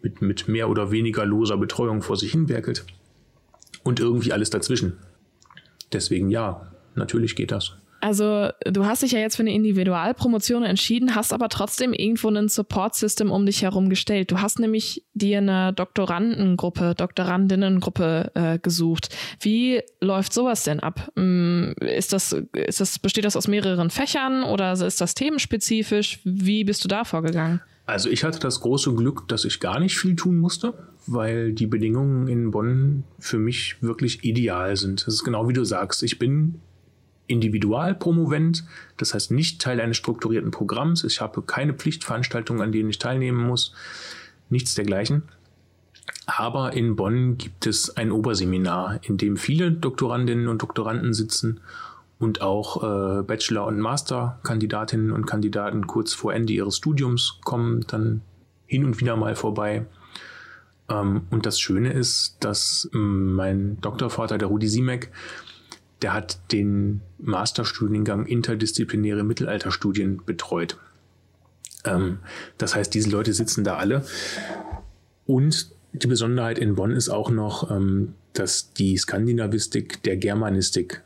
[0.00, 2.86] mit, mit mehr oder weniger loser Betreuung vor sich hinwerkelt
[3.84, 4.94] und irgendwie alles dazwischen.
[5.92, 7.76] Deswegen ja, natürlich geht das.
[8.00, 12.48] Also du hast dich ja jetzt für eine Individualpromotion entschieden, hast aber trotzdem irgendwo ein
[12.48, 14.30] Support-System um dich herum gestellt.
[14.30, 19.14] Du hast nämlich dir eine Doktorandengruppe, Doktorandinnengruppe äh, gesucht.
[19.40, 21.10] Wie läuft sowas denn ab?
[21.16, 26.20] Mm, ist das, ist das, besteht das aus mehreren Fächern oder ist das themenspezifisch?
[26.24, 27.60] Wie bist du da vorgegangen?
[27.88, 30.74] Also ich hatte das große Glück, dass ich gar nicht viel tun musste,
[31.06, 35.06] weil die Bedingungen in Bonn für mich wirklich ideal sind.
[35.06, 36.02] Das ist genau wie du sagst.
[36.02, 36.60] Ich bin
[37.28, 38.64] Individualpromovent,
[38.96, 41.04] das heißt nicht Teil eines strukturierten Programms.
[41.04, 43.74] Ich habe keine Pflichtveranstaltungen, an denen ich teilnehmen muss,
[44.50, 45.22] nichts dergleichen.
[46.26, 51.60] Aber in Bonn gibt es ein Oberseminar, in dem viele Doktorandinnen und Doktoranden sitzen
[52.18, 58.22] und auch äh, Bachelor- und Masterkandidatinnen und Kandidaten kurz vor Ende ihres Studiums kommen dann
[58.66, 59.86] hin und wieder mal vorbei.
[60.88, 65.10] Ähm, und das Schöne ist, dass ähm, mein Doktorvater, der Rudi Siemek,
[66.02, 70.76] der hat den Masterstudiengang interdisziplinäre Mittelalterstudien betreut.
[71.84, 72.18] Ähm,
[72.56, 74.04] das heißt, diese Leute sitzen da alle.
[75.26, 81.02] Und die Besonderheit in Bonn ist auch noch, ähm, dass die Skandinavistik der Germanistik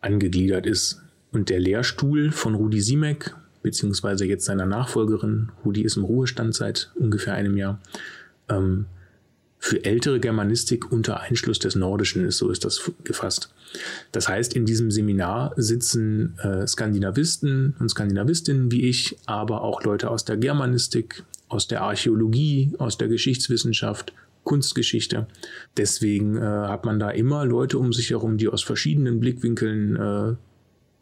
[0.00, 1.00] angegliedert ist.
[1.32, 6.90] Und der Lehrstuhl von Rudi Siemek, beziehungsweise jetzt seiner Nachfolgerin, Rudi ist im Ruhestand seit
[6.94, 7.80] ungefähr einem Jahr,
[8.48, 8.86] ähm,
[9.58, 13.52] für ältere Germanistik unter Einschluss des Nordischen ist, so ist das gefasst.
[14.12, 20.10] Das heißt, in diesem Seminar sitzen äh, Skandinavisten und Skandinavistinnen wie ich, aber auch Leute
[20.10, 24.12] aus der Germanistik, aus der Archäologie, aus der Geschichtswissenschaft,
[24.44, 25.26] Kunstgeschichte.
[25.76, 30.34] Deswegen äh, hat man da immer Leute um sich herum, die aus verschiedenen Blickwinkeln äh,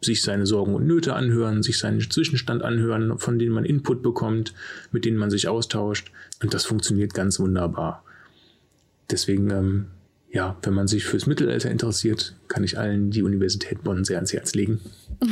[0.01, 4.53] sich seine Sorgen und Nöte anhören, sich seinen Zwischenstand anhören, von denen man Input bekommt,
[4.91, 6.11] mit denen man sich austauscht.
[6.41, 8.03] Und das funktioniert ganz wunderbar.
[9.09, 9.87] Deswegen, ähm,
[10.29, 14.33] ja, wenn man sich fürs Mittelalter interessiert, kann ich allen die Universität Bonn sehr ans
[14.33, 14.79] Herz legen.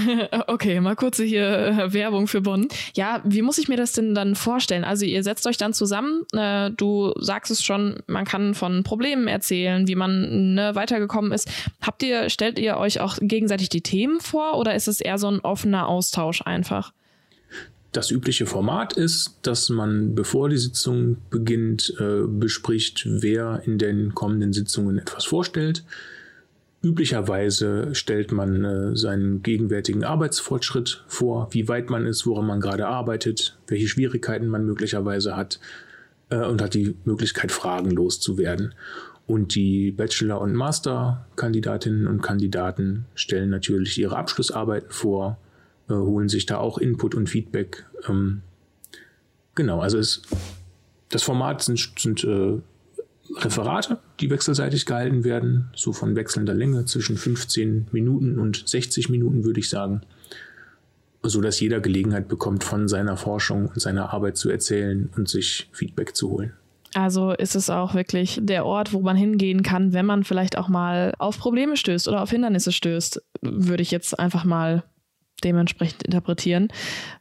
[0.48, 2.68] Okay, mal kurze hier äh, Werbung für Bonn.
[2.96, 4.84] Ja, wie muss ich mir das denn dann vorstellen?
[4.84, 9.28] Also ihr setzt euch dann zusammen, äh, du sagst es schon, man kann von Problemen
[9.28, 11.50] erzählen, wie man ne, weitergekommen ist.
[11.82, 15.28] Habt ihr, stellt ihr euch auch gegenseitig die Themen vor oder ist es eher so
[15.28, 16.94] ein offener Austausch einfach?
[17.96, 24.14] Das übliche Format ist, dass man, bevor die Sitzung beginnt, äh, bespricht, wer in den
[24.14, 25.86] kommenden Sitzungen etwas vorstellt.
[26.84, 32.86] Üblicherweise stellt man äh, seinen gegenwärtigen Arbeitsfortschritt vor, wie weit man ist, woran man gerade
[32.86, 35.62] arbeitet, welche Schwierigkeiten man möglicherweise hat
[36.28, 38.76] äh, und hat die Möglichkeit, fragenlos zu werden.
[39.26, 45.38] Und die Bachelor- und Master-Kandidatinnen und Kandidaten stellen natürlich ihre Abschlussarbeiten vor
[45.90, 47.86] äh, holen sich da auch Input und Feedback.
[48.08, 48.42] Ähm,
[49.54, 50.22] genau, also es,
[51.10, 52.58] das Format sind, sind äh,
[53.38, 59.44] Referate, die wechselseitig gehalten werden, so von wechselnder Länge zwischen 15 Minuten und 60 Minuten,
[59.44, 60.02] würde ich sagen,
[61.24, 65.70] so dass jeder Gelegenheit bekommt, von seiner Forschung und seiner Arbeit zu erzählen und sich
[65.72, 66.54] Feedback zu holen.
[66.94, 70.70] Also ist es auch wirklich der Ort, wo man hingehen kann, wenn man vielleicht auch
[70.70, 74.84] mal auf Probleme stößt oder auf Hindernisse stößt, würde ich jetzt einfach mal
[75.44, 76.70] dementsprechend interpretieren.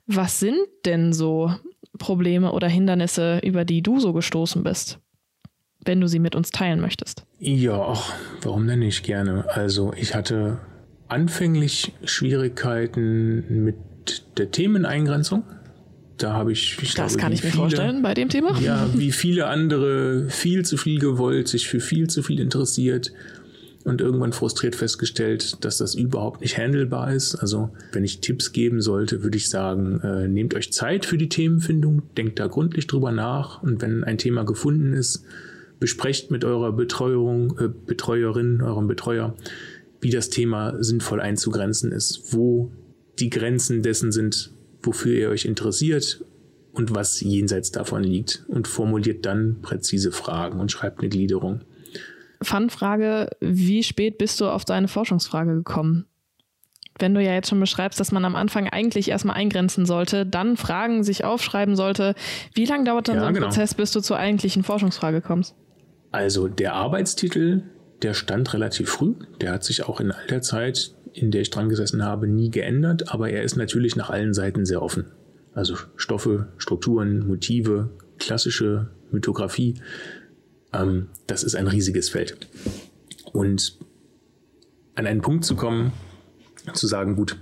[0.06, 1.52] Was sind denn so
[1.98, 4.98] Probleme oder Hindernisse, über die du so gestoßen bist,
[5.84, 7.24] wenn du sie mit uns teilen möchtest?
[7.38, 8.12] Ja, ach,
[8.42, 9.44] warum denn nicht gerne?
[9.50, 10.58] Also ich hatte
[11.08, 13.76] anfänglich Schwierigkeiten mit
[14.38, 15.44] der Themeneingrenzung.
[16.16, 18.58] Da habe ich, ich Das glaube, kann ich mir viele, vorstellen bei dem Thema.
[18.60, 23.12] Ja, wie viele andere viel zu viel gewollt, sich für viel zu viel interessiert
[23.84, 27.36] und irgendwann frustriert festgestellt, dass das überhaupt nicht handelbar ist.
[27.36, 31.28] Also wenn ich Tipps geben sollte, würde ich sagen, äh, nehmt euch Zeit für die
[31.28, 35.24] Themenfindung, denkt da gründlich drüber nach und wenn ein Thema gefunden ist,
[35.80, 39.36] besprecht mit eurer Betreuung, äh, Betreuerin, eurem Betreuer,
[40.00, 42.72] wie das Thema sinnvoll einzugrenzen ist, wo
[43.18, 44.50] die Grenzen dessen sind,
[44.82, 46.24] wofür ihr euch interessiert
[46.72, 51.60] und was jenseits davon liegt und formuliert dann präzise Fragen und schreibt eine Gliederung.
[52.44, 56.06] Fun-Frage, wie spät bist du auf deine Forschungsfrage gekommen?
[56.98, 60.56] Wenn du ja jetzt schon beschreibst, dass man am Anfang eigentlich erstmal eingrenzen sollte, dann
[60.56, 62.14] Fragen sich aufschreiben sollte,
[62.52, 63.46] wie lange dauert dann ja, so ein genau.
[63.46, 65.56] Prozess, bis du zur eigentlichen Forschungsfrage kommst?
[66.12, 67.64] Also der Arbeitstitel,
[68.02, 69.14] der stand relativ früh.
[69.40, 72.50] Der hat sich auch in all der Zeit, in der ich dran gesessen habe, nie
[72.50, 75.06] geändert, aber er ist natürlich nach allen Seiten sehr offen.
[75.52, 79.74] Also Stoffe, Strukturen, Motive, klassische Mythografie,
[80.74, 82.48] ähm, das ist ein riesiges Feld.
[83.32, 83.78] Und
[84.94, 85.92] an einen Punkt zu kommen,
[86.72, 87.36] zu sagen, gut,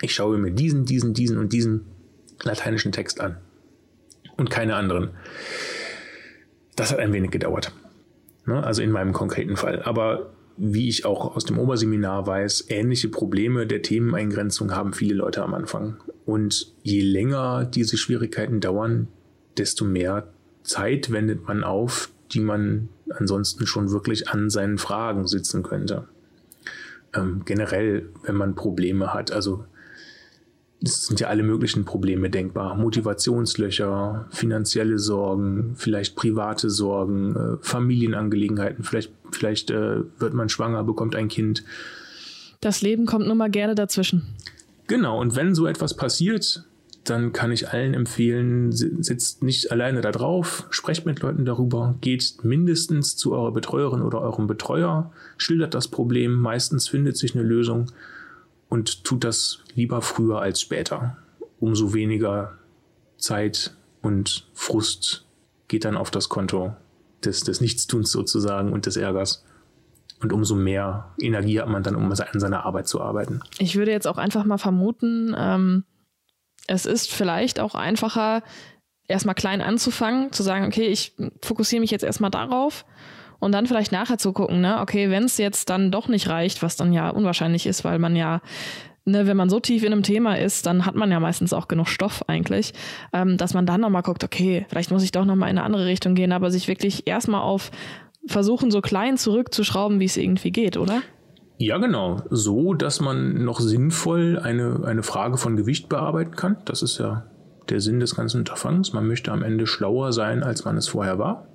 [0.00, 1.86] ich schaue mir diesen, diesen, diesen und diesen
[2.42, 3.36] lateinischen Text an
[4.36, 5.10] und keine anderen.
[6.76, 7.72] Das hat ein wenig gedauert.
[8.46, 8.62] Ne?
[8.62, 9.82] Also in meinem konkreten Fall.
[9.82, 15.42] Aber wie ich auch aus dem Oberseminar weiß, ähnliche Probleme der Themeneingrenzung haben viele Leute
[15.42, 15.96] am Anfang.
[16.26, 19.08] Und je länger diese Schwierigkeiten dauern,
[19.56, 20.28] desto mehr
[20.62, 26.08] Zeit wendet man auf, die man ansonsten schon wirklich an seinen Fragen sitzen könnte.
[27.14, 29.64] Ähm, generell, wenn man Probleme hat, also
[30.84, 32.74] es sind ja alle möglichen Probleme denkbar.
[32.74, 41.14] Motivationslöcher, finanzielle Sorgen, vielleicht private Sorgen, äh, Familienangelegenheiten, vielleicht, vielleicht äh, wird man schwanger, bekommt
[41.14, 41.64] ein Kind.
[42.60, 44.22] Das Leben kommt nur mal gerne dazwischen.
[44.88, 46.64] Genau, und wenn so etwas passiert,
[47.04, 52.44] dann kann ich allen empfehlen, sitzt nicht alleine da drauf, sprecht mit Leuten darüber, geht
[52.44, 57.90] mindestens zu eurer Betreuerin oder eurem Betreuer, schildert das Problem, meistens findet sich eine Lösung
[58.68, 61.16] und tut das lieber früher als später.
[61.58, 62.58] Umso weniger
[63.16, 65.26] Zeit und Frust
[65.68, 66.74] geht dann auf das Konto
[67.24, 69.44] des, des Nichtstuns sozusagen und des Ärgers.
[70.20, 73.40] Und umso mehr Energie hat man dann, um an seiner Arbeit zu arbeiten.
[73.58, 75.84] Ich würde jetzt auch einfach mal vermuten, ähm,
[76.66, 78.42] es ist vielleicht auch einfacher,
[79.08, 82.84] erstmal klein anzufangen, zu sagen, okay, ich fokussiere mich jetzt erstmal darauf
[83.40, 86.62] und dann vielleicht nachher zu gucken, ne, okay, wenn es jetzt dann doch nicht reicht,
[86.62, 88.40] was dann ja unwahrscheinlich ist, weil man ja
[89.04, 91.66] Ne, wenn man so tief in einem Thema ist, dann hat man ja meistens auch
[91.66, 92.72] genug Stoff eigentlich,
[93.12, 95.86] ähm, dass man dann nochmal guckt, okay, vielleicht muss ich doch nochmal in eine andere
[95.86, 97.72] Richtung gehen, aber sich wirklich erstmal auf
[98.26, 101.02] versuchen, so klein zurückzuschrauben, wie es irgendwie geht, oder?
[101.62, 102.20] Ja, genau.
[102.28, 106.56] So, dass man noch sinnvoll eine, eine Frage von Gewicht bearbeiten kann.
[106.64, 107.24] Das ist ja
[107.68, 108.92] der Sinn des ganzen Unterfangs.
[108.92, 111.46] Man möchte am Ende schlauer sein, als man es vorher war.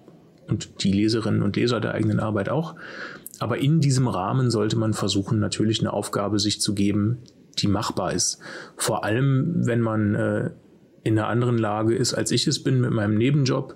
[0.48, 2.76] Und die Leserinnen und Leser der eigenen Arbeit auch.
[3.40, 7.18] Aber in diesem Rahmen sollte man versuchen, natürlich eine Aufgabe sich zu geben,
[7.60, 8.40] die machbar ist.
[8.78, 10.52] Vor allem, wenn man äh,
[11.04, 13.76] in einer anderen Lage ist, als ich es bin mit meinem Nebenjob.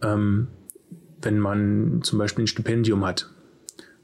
[0.00, 0.46] Ähm,
[1.20, 3.28] wenn man zum Beispiel ein Stipendium hat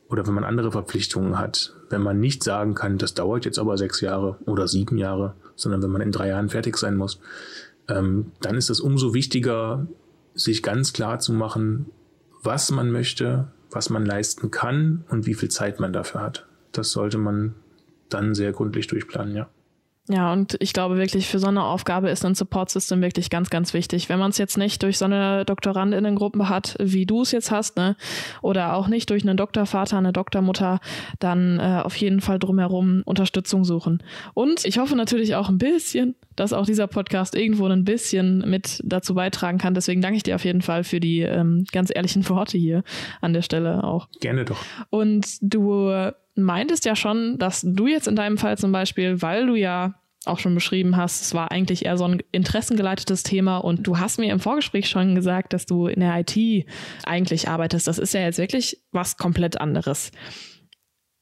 [0.09, 3.79] oder wenn man andere Verpflichtungen hat, wenn man nicht sagen kann, das dauert jetzt aber
[3.79, 7.21] sechs Jahre oder sieben Jahre, sondern wenn man in drei Jahren fertig sein muss,
[7.89, 9.87] ähm, dann ist es umso wichtiger,
[10.35, 11.87] sich ganz klar zu machen,
[12.43, 16.47] was man möchte, was man leisten kann und wie viel Zeit man dafür hat.
[16.73, 17.55] Das sollte man
[18.09, 19.49] dann sehr gründlich durchplanen, ja.
[20.09, 23.73] Ja, und ich glaube wirklich, für so eine Aufgabe ist ein Support-System wirklich ganz, ganz
[23.73, 24.11] wichtig.
[24.11, 27.79] Wenn man es jetzt nicht durch so eine Doktorandinnengruppe hat, wie du es jetzt hast,
[27.79, 27.97] ne,
[28.43, 30.81] oder auch nicht durch einen Doktorvater, eine Doktormutter,
[31.21, 34.03] dann äh, auf jeden Fall drumherum Unterstützung suchen.
[34.35, 38.83] Und ich hoffe natürlich auch ein bisschen, dass auch dieser Podcast irgendwo ein bisschen mit
[38.85, 39.73] dazu beitragen kann.
[39.73, 42.85] Deswegen danke ich dir auf jeden Fall für die ähm, ganz ehrlichen Worte hier
[43.23, 44.09] an der Stelle auch.
[44.21, 44.59] Gerne doch.
[44.91, 49.55] Und du meintest ja schon, dass du jetzt in deinem Fall zum Beispiel, weil du
[49.55, 49.95] ja
[50.26, 54.18] auch schon beschrieben hast, es war eigentlich eher so ein interessengeleitetes Thema und du hast
[54.18, 56.66] mir im Vorgespräch schon gesagt, dass du in der IT
[57.05, 57.87] eigentlich arbeitest.
[57.87, 60.12] Das ist ja jetzt wirklich was komplett anderes.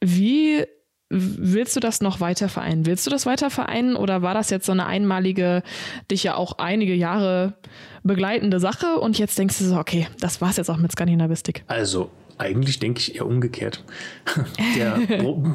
[0.00, 0.64] Wie
[1.12, 2.86] willst du das noch weiter vereinen?
[2.86, 5.62] Willst du das weiter vereinen oder war das jetzt so eine einmalige,
[6.10, 7.54] dich ja auch einige Jahre
[8.02, 11.64] begleitende Sache und jetzt denkst du so, okay, das war's jetzt auch mit Skandinavistik?
[11.66, 13.84] Also eigentlich denke ich eher umgekehrt.
[14.76, 14.98] Der,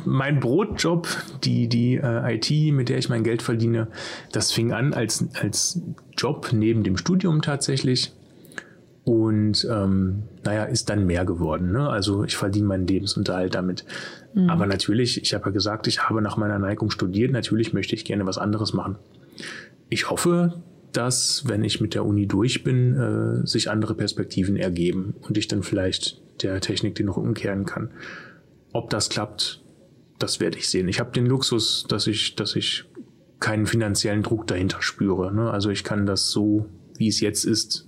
[0.05, 1.07] mein Brotjob,
[1.43, 3.87] die, die äh, IT, mit der ich mein Geld verdiene,
[4.31, 5.81] das fing an als, als
[6.17, 8.13] Job neben dem Studium tatsächlich.
[9.03, 11.71] Und ähm, naja, ist dann mehr geworden.
[11.71, 11.89] Ne?
[11.89, 13.85] Also ich verdiene meinen Lebensunterhalt damit.
[14.33, 14.49] Mhm.
[14.49, 17.31] Aber natürlich, ich habe ja gesagt, ich habe nach meiner Neigung studiert.
[17.31, 18.97] Natürlich möchte ich gerne was anderes machen.
[19.87, 20.61] Ich hoffe,
[20.93, 25.47] dass, wenn ich mit der Uni durch bin, äh, sich andere Perspektiven ergeben und ich
[25.47, 27.91] dann vielleicht der Technik die noch umkehren kann.
[28.73, 29.63] Ob das klappt,
[30.19, 30.87] das werde ich sehen.
[30.87, 32.85] Ich habe den Luxus, dass ich, dass ich
[33.39, 35.33] keinen finanziellen Druck dahinter spüre.
[35.33, 35.49] Ne?
[35.49, 36.67] Also ich kann das so,
[36.97, 37.87] wie es jetzt ist,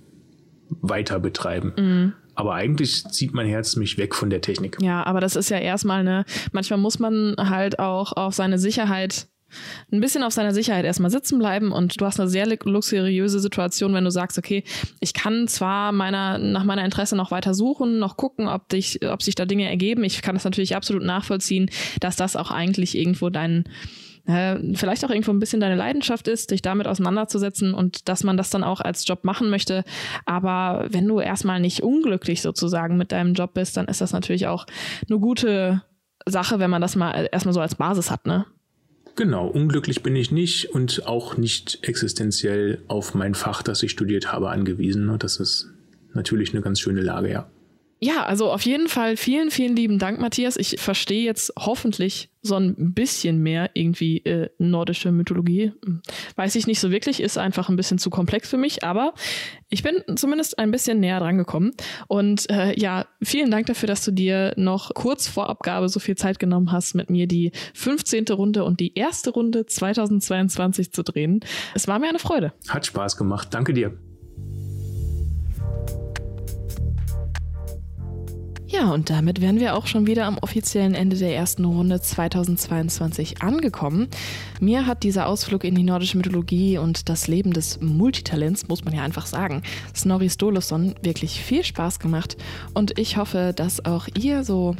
[0.68, 1.72] weiter betreiben.
[1.76, 2.12] Mhm.
[2.34, 4.78] Aber eigentlich zieht mein Herz mich weg von der Technik.
[4.80, 9.28] Ja, aber das ist ja erstmal eine, manchmal muss man halt auch auf seine Sicherheit
[9.92, 13.94] ein bisschen auf seiner Sicherheit erstmal sitzen bleiben und du hast eine sehr luxuriöse Situation,
[13.94, 14.64] wenn du sagst, okay,
[15.00, 19.22] ich kann zwar meiner, nach meiner Interesse noch weiter suchen, noch gucken, ob, dich, ob
[19.22, 20.04] sich da Dinge ergeben.
[20.04, 21.70] Ich kann das natürlich absolut nachvollziehen,
[22.00, 23.64] dass das auch eigentlich irgendwo dein,
[24.26, 28.50] vielleicht auch irgendwo ein bisschen deine Leidenschaft ist, dich damit auseinanderzusetzen und dass man das
[28.50, 29.82] dann auch als Job machen möchte.
[30.24, 34.46] Aber wenn du erstmal nicht unglücklich sozusagen mit deinem Job bist, dann ist das natürlich
[34.46, 34.66] auch
[35.08, 35.82] eine gute
[36.26, 38.46] Sache, wenn man das mal erstmal so als Basis hat, ne?
[39.16, 44.32] Genau, unglücklich bin ich nicht und auch nicht existenziell auf mein Fach, das ich studiert
[44.32, 45.14] habe, angewiesen.
[45.18, 45.70] Das ist
[46.14, 47.50] natürlich eine ganz schöne Lage, ja.
[48.02, 50.56] Ja, also auf jeden Fall vielen, vielen lieben Dank, Matthias.
[50.56, 55.72] Ich verstehe jetzt hoffentlich so ein bisschen mehr irgendwie äh, nordische Mythologie.
[56.34, 59.12] Weiß ich nicht so wirklich, ist einfach ein bisschen zu komplex für mich, aber
[59.68, 61.72] ich bin zumindest ein bisschen näher dran gekommen.
[62.08, 66.16] Und äh, ja, vielen Dank dafür, dass du dir noch kurz vor Abgabe so viel
[66.16, 68.24] Zeit genommen hast, mit mir die 15.
[68.30, 71.40] Runde und die erste Runde 2022 zu drehen.
[71.74, 72.54] Es war mir eine Freude.
[72.66, 73.48] Hat Spaß gemacht.
[73.50, 73.98] Danke dir.
[78.72, 83.42] Ja, und damit wären wir auch schon wieder am offiziellen Ende der ersten Runde 2022
[83.42, 84.06] angekommen.
[84.60, 88.94] Mir hat dieser Ausflug in die nordische Mythologie und das Leben des Multitalents, muss man
[88.94, 89.64] ja einfach sagen,
[89.96, 92.36] Snorri Sturluson, wirklich viel Spaß gemacht.
[92.72, 94.76] Und ich hoffe, dass auch ihr so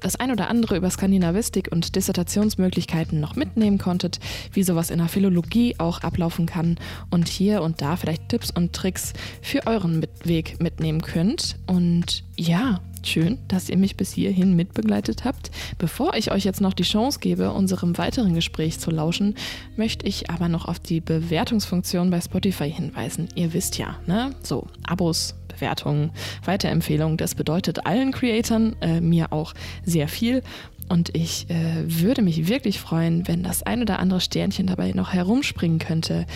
[0.00, 4.18] das ein oder andere über Skandinavistik und Dissertationsmöglichkeiten noch mitnehmen konntet,
[4.54, 6.78] wie sowas in der Philologie auch ablaufen kann
[7.10, 9.12] und hier und da vielleicht Tipps und Tricks
[9.42, 11.58] für euren Weg mitnehmen könnt.
[11.66, 15.52] Und ja, Schön, dass ihr mich bis hierhin mitbegleitet habt.
[15.78, 19.36] Bevor ich euch jetzt noch die Chance gebe, unserem weiteren Gespräch zu lauschen,
[19.76, 23.28] möchte ich aber noch auf die Bewertungsfunktion bei Spotify hinweisen.
[23.36, 24.34] Ihr wisst ja, ne?
[24.42, 26.10] So, Abos, Bewertungen,
[26.44, 29.54] Weiterempfehlungen, das bedeutet allen Creatoren, äh, mir auch
[29.84, 30.42] sehr viel.
[30.88, 35.12] Und ich äh, würde mich wirklich freuen, wenn das ein oder andere Sternchen dabei noch
[35.12, 36.26] herumspringen könnte.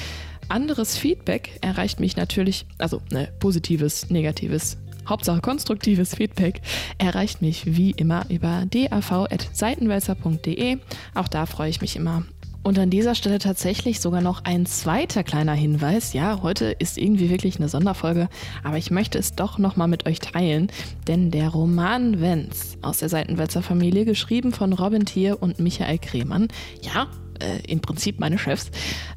[0.49, 4.77] Anderes Feedback erreicht mich natürlich, also ne, positives, negatives,
[5.09, 6.61] Hauptsache konstruktives Feedback
[6.98, 10.78] erreicht mich wie immer über dav.seitenwälzer.de.
[11.14, 12.24] Auch da freue ich mich immer.
[12.62, 16.12] Und an dieser Stelle tatsächlich sogar noch ein zweiter kleiner Hinweis.
[16.12, 18.28] Ja, heute ist irgendwie wirklich eine Sonderfolge,
[18.62, 20.70] aber ich möchte es doch nochmal mit euch teilen,
[21.09, 26.48] denn der Roman Wenz aus der Seitenwälzer Familie, geschrieben von Robin Thier und Michael Kremann,
[26.82, 27.07] ja,
[27.40, 28.70] äh, im Prinzip meine Chefs,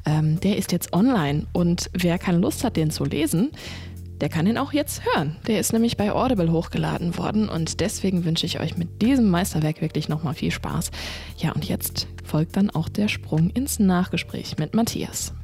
[0.06, 3.50] ähm, der ist jetzt online und wer keine Lust hat, den zu lesen,
[4.20, 5.36] der kann ihn auch jetzt hören.
[5.46, 9.80] Der ist nämlich bei Audible hochgeladen worden und deswegen wünsche ich euch mit diesem Meisterwerk
[9.80, 10.90] wirklich nochmal viel Spaß.
[11.38, 15.34] Ja, und jetzt folgt dann auch der Sprung ins Nachgespräch mit Matthias.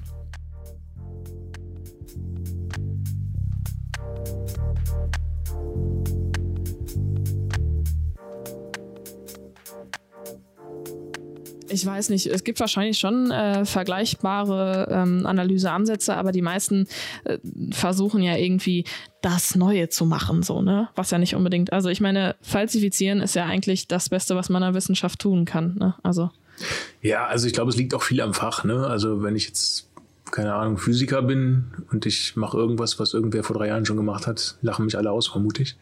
[11.70, 16.86] Ich weiß nicht, es gibt wahrscheinlich schon äh, vergleichbare ähm, Analyseansätze, aber die meisten
[17.24, 17.38] äh,
[17.72, 18.84] versuchen ja irgendwie
[19.22, 20.88] das Neue zu machen, so, ne?
[20.94, 21.72] Was ja nicht unbedingt.
[21.72, 25.44] Also ich meine, falsifizieren ist ja eigentlich das Beste, was man in der Wissenschaft tun
[25.44, 25.94] kann, ne?
[26.02, 26.30] Also.
[27.00, 28.86] Ja, also ich glaube, es liegt auch viel am Fach, ne?
[28.86, 29.90] Also wenn ich jetzt
[30.30, 34.26] keine Ahnung, Physiker bin und ich mache irgendwas, was irgendwer vor drei Jahren schon gemacht
[34.26, 35.76] hat, lachen mich alle aus, vermutlich.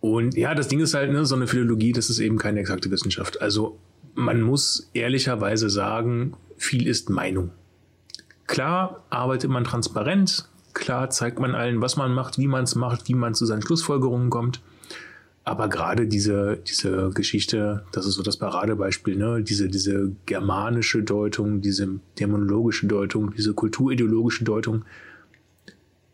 [0.00, 2.90] Und ja, das Ding ist halt, ne, so eine Philologie, das ist eben keine exakte
[2.90, 3.40] Wissenschaft.
[3.40, 3.78] Also
[4.18, 7.52] man muss ehrlicherweise sagen, viel ist Meinung.
[8.48, 13.08] Klar arbeitet man transparent, klar zeigt man allen, was man macht, wie man es macht,
[13.08, 14.60] wie man zu seinen Schlussfolgerungen kommt.
[15.44, 19.40] Aber gerade diese, diese Geschichte, das ist so das Paradebeispiel, ne?
[19.40, 21.88] diese, diese germanische Deutung, diese
[22.18, 24.84] dämonologische Deutung, diese kulturideologische Deutung.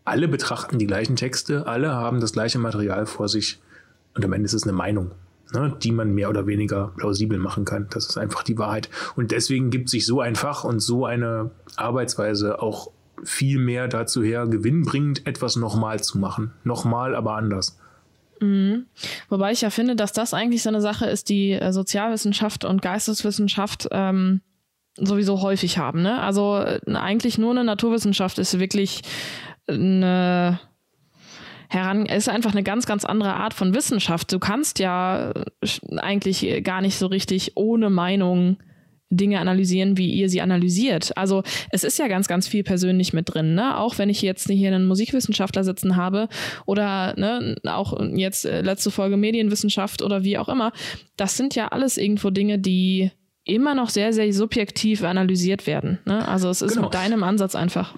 [0.05, 3.63] Alle betrachten die gleichen Texte, alle haben das gleiche Material vor sich
[4.15, 5.13] und am Ende ist es eine Meinung
[5.53, 7.87] ne, die man mehr oder weniger plausibel machen kann.
[7.91, 8.89] Das ist einfach die Wahrheit.
[9.17, 12.91] Und deswegen gibt sich so ein Fach und so eine Arbeitsweise auch
[13.23, 16.53] viel mehr dazu her, gewinnbringend etwas nochmal zu machen.
[16.65, 17.79] Nochmal, aber anders.
[18.41, 18.87] Mhm.
[19.29, 22.83] Wobei ich ja finde, dass das eigentlich so eine Sache ist, die äh, Sozialwissenschaft und
[22.83, 24.41] Geisteswissenschaft ähm,
[24.97, 26.03] sowieso häufig haben.
[26.03, 26.21] Ne?
[26.21, 29.03] Also äh, eigentlich nur eine Naturwissenschaft ist wirklich
[29.67, 30.61] eine
[31.69, 34.33] heran, ist einfach eine ganz, ganz andere Art von Wissenschaft.
[34.33, 35.33] Du kannst ja
[35.97, 38.59] eigentlich gar nicht so richtig ohne Meinung
[39.11, 41.17] Dinge analysieren, wie ihr sie analysiert.
[41.17, 43.79] Also es ist ja ganz, ganz viel persönlich mit drin, ne?
[43.79, 46.29] Auch wenn ich jetzt hier einen Musikwissenschaftler sitzen habe
[46.67, 50.73] oder ne, auch jetzt äh, letzte Folge Medienwissenschaft oder wie auch immer,
[51.17, 53.11] das sind ja alles irgendwo Dinge, die
[53.45, 55.99] immer noch sehr, sehr subjektiv analysiert werden.
[56.07, 56.27] Ne?
[56.27, 56.87] Also es ist genau.
[56.87, 57.95] mit deinem Ansatz einfach.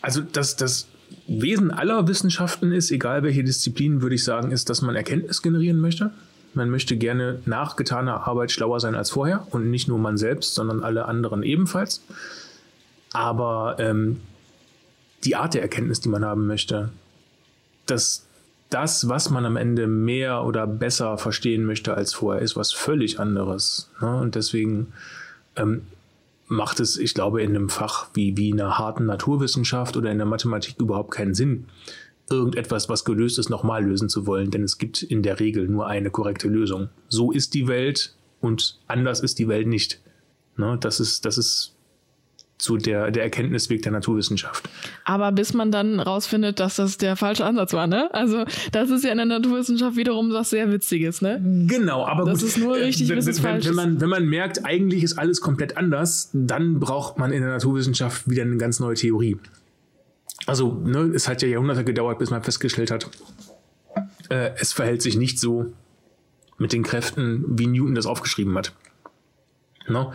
[0.00, 0.88] Also das, das
[1.26, 5.80] Wesen aller Wissenschaften ist, egal welche Disziplin, würde ich sagen, ist, dass man Erkenntnis generieren
[5.80, 6.10] möchte.
[6.54, 10.54] Man möchte gerne nach getaner Arbeit schlauer sein als vorher und nicht nur man selbst,
[10.54, 12.02] sondern alle anderen ebenfalls.
[13.12, 14.20] Aber ähm,
[15.24, 16.90] die Art der Erkenntnis, die man haben möchte,
[17.86, 18.26] dass
[18.68, 23.20] das, was man am Ende mehr oder besser verstehen möchte als vorher, ist was völlig
[23.20, 23.90] anderes.
[24.00, 24.16] Ne?
[24.16, 24.92] Und deswegen
[25.56, 25.82] ähm,
[26.52, 30.18] macht es, ich glaube, in einem Fach wie, wie in einer harten Naturwissenschaft oder in
[30.18, 31.66] der Mathematik überhaupt keinen Sinn,
[32.30, 35.86] irgendetwas, was gelöst ist, nochmal lösen zu wollen, denn es gibt in der Regel nur
[35.86, 36.88] eine korrekte Lösung.
[37.08, 40.00] So ist die Welt und anders ist die Welt nicht.
[40.56, 41.71] Ne, das ist, das ist
[42.62, 44.68] zu der, der Erkenntnisweg der Naturwissenschaft.
[45.04, 48.08] Aber bis man dann rausfindet, dass das der falsche Ansatz war, ne?
[48.14, 51.42] Also das ist ja in der Naturwissenschaft wiederum was sehr Witziges, ne?
[51.66, 54.64] Genau, aber das gut, ist nur richtig, wenn, es wenn, wenn, man, wenn man merkt,
[54.64, 58.94] eigentlich ist alles komplett anders, dann braucht man in der Naturwissenschaft wieder eine ganz neue
[58.94, 59.38] Theorie.
[60.46, 63.10] Also, ne, es hat ja Jahrhunderte gedauert, bis man festgestellt hat,
[64.28, 65.72] äh, es verhält sich nicht so
[66.58, 68.72] mit den Kräften, wie Newton das aufgeschrieben hat.
[69.88, 70.12] No?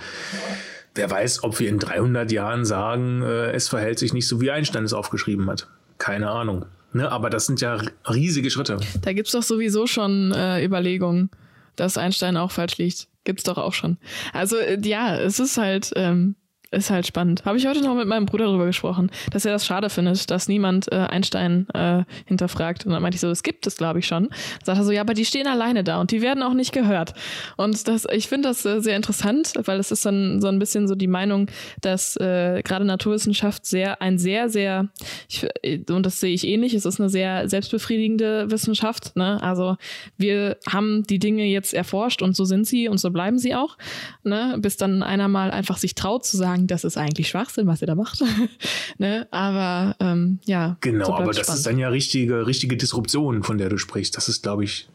[0.97, 4.51] Wer weiß, ob wir in 300 Jahren sagen, äh, es verhält sich nicht so, wie
[4.51, 5.67] Einstein es aufgeschrieben hat.
[5.99, 6.65] Keine Ahnung.
[6.93, 7.11] Ne?
[7.11, 7.79] Aber das sind ja
[8.09, 8.79] riesige Schritte.
[9.01, 11.29] Da gibt es doch sowieso schon äh, Überlegungen,
[11.75, 13.07] dass Einstein auch falsch liegt.
[13.23, 13.97] Gibt es doch auch schon.
[14.33, 15.91] Also äh, ja, es ist halt.
[15.95, 16.35] Ähm
[16.71, 17.45] ist halt spannend.
[17.45, 20.47] Habe ich heute noch mit meinem Bruder darüber gesprochen, dass er das schade findet, dass
[20.47, 22.85] niemand äh, Einstein äh, hinterfragt.
[22.85, 24.29] Und dann meinte ich so, es gibt es, glaube ich, schon.
[24.29, 26.71] Dann sagt er so, ja, aber die stehen alleine da und die werden auch nicht
[26.71, 27.13] gehört.
[27.55, 30.87] Und das, ich finde das äh, sehr interessant, weil es ist dann so ein bisschen
[30.87, 31.47] so die Meinung,
[31.81, 34.89] dass äh, gerade Naturwissenschaft sehr, ein sehr, sehr,
[35.29, 35.47] ich,
[35.89, 39.15] und das sehe ich ähnlich, es ist eine sehr selbstbefriedigende Wissenschaft.
[39.15, 39.41] Ne?
[39.41, 39.77] Also
[40.17, 43.77] wir haben die Dinge jetzt erforscht und so sind sie und so bleiben sie auch.
[44.23, 44.57] Ne?
[44.59, 47.81] Bis dann einer mal einfach sich traut zu sagen, sagen, das ist eigentlich Schwachsinn, was
[47.81, 48.23] ihr da macht.
[48.97, 49.27] ne?
[49.31, 50.77] Aber ähm, ja.
[50.81, 51.57] Genau, so aber das spannend.
[51.57, 54.17] ist dann ja richtige, richtige Disruption, von der du sprichst.
[54.17, 54.89] Das ist, glaube ich,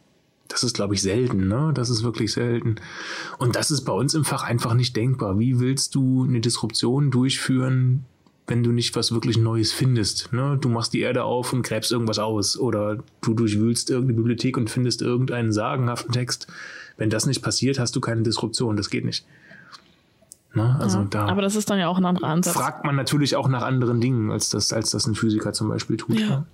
[0.48, 1.72] das ist, glaube ich, selten, ne?
[1.74, 2.76] Das ist wirklich selten.
[3.38, 5.38] Und das ist bei uns im Fach einfach nicht denkbar.
[5.38, 8.04] Wie willst du eine Disruption durchführen,
[8.46, 10.32] wenn du nicht was wirklich Neues findest?
[10.32, 10.58] Ne?
[10.60, 12.58] Du machst die Erde auf und gräbst irgendwas aus.
[12.58, 16.48] Oder du durchwühlst irgendeine Bibliothek und findest irgendeinen sagenhaften Text.
[16.98, 18.76] Wenn das nicht passiert, hast du keine Disruption.
[18.76, 19.24] Das geht nicht.
[20.54, 20.76] Ne?
[20.78, 22.54] Also ja, da aber das ist dann ja auch ein anderer Ansatz.
[22.54, 25.96] Fragt man natürlich auch nach anderen Dingen, als das, als das ein Physiker zum Beispiel
[25.96, 26.18] tut.
[26.18, 26.26] Ja.
[26.26, 26.46] Ne?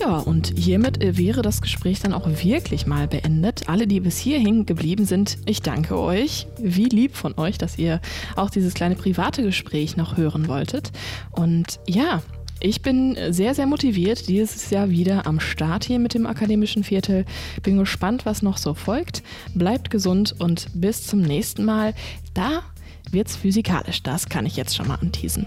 [0.00, 3.68] Ja, und hiermit äh, wäre das Gespräch dann auch wirklich mal beendet.
[3.68, 6.46] Alle, die bis hierhin geblieben sind, ich danke euch.
[6.58, 8.00] Wie lieb von euch, dass ihr
[8.34, 10.90] auch dieses kleine private Gespräch noch hören wolltet.
[11.32, 12.22] Und ja,
[12.60, 17.24] ich bin sehr, sehr motiviert, dieses Jahr wieder am Start hier mit dem akademischen Viertel.
[17.62, 19.22] Bin gespannt, was noch so folgt.
[19.54, 21.94] Bleibt gesund und bis zum nächsten Mal.
[22.34, 22.62] Da
[23.10, 25.46] wird's physikalisch, das kann ich jetzt schon mal anteasen.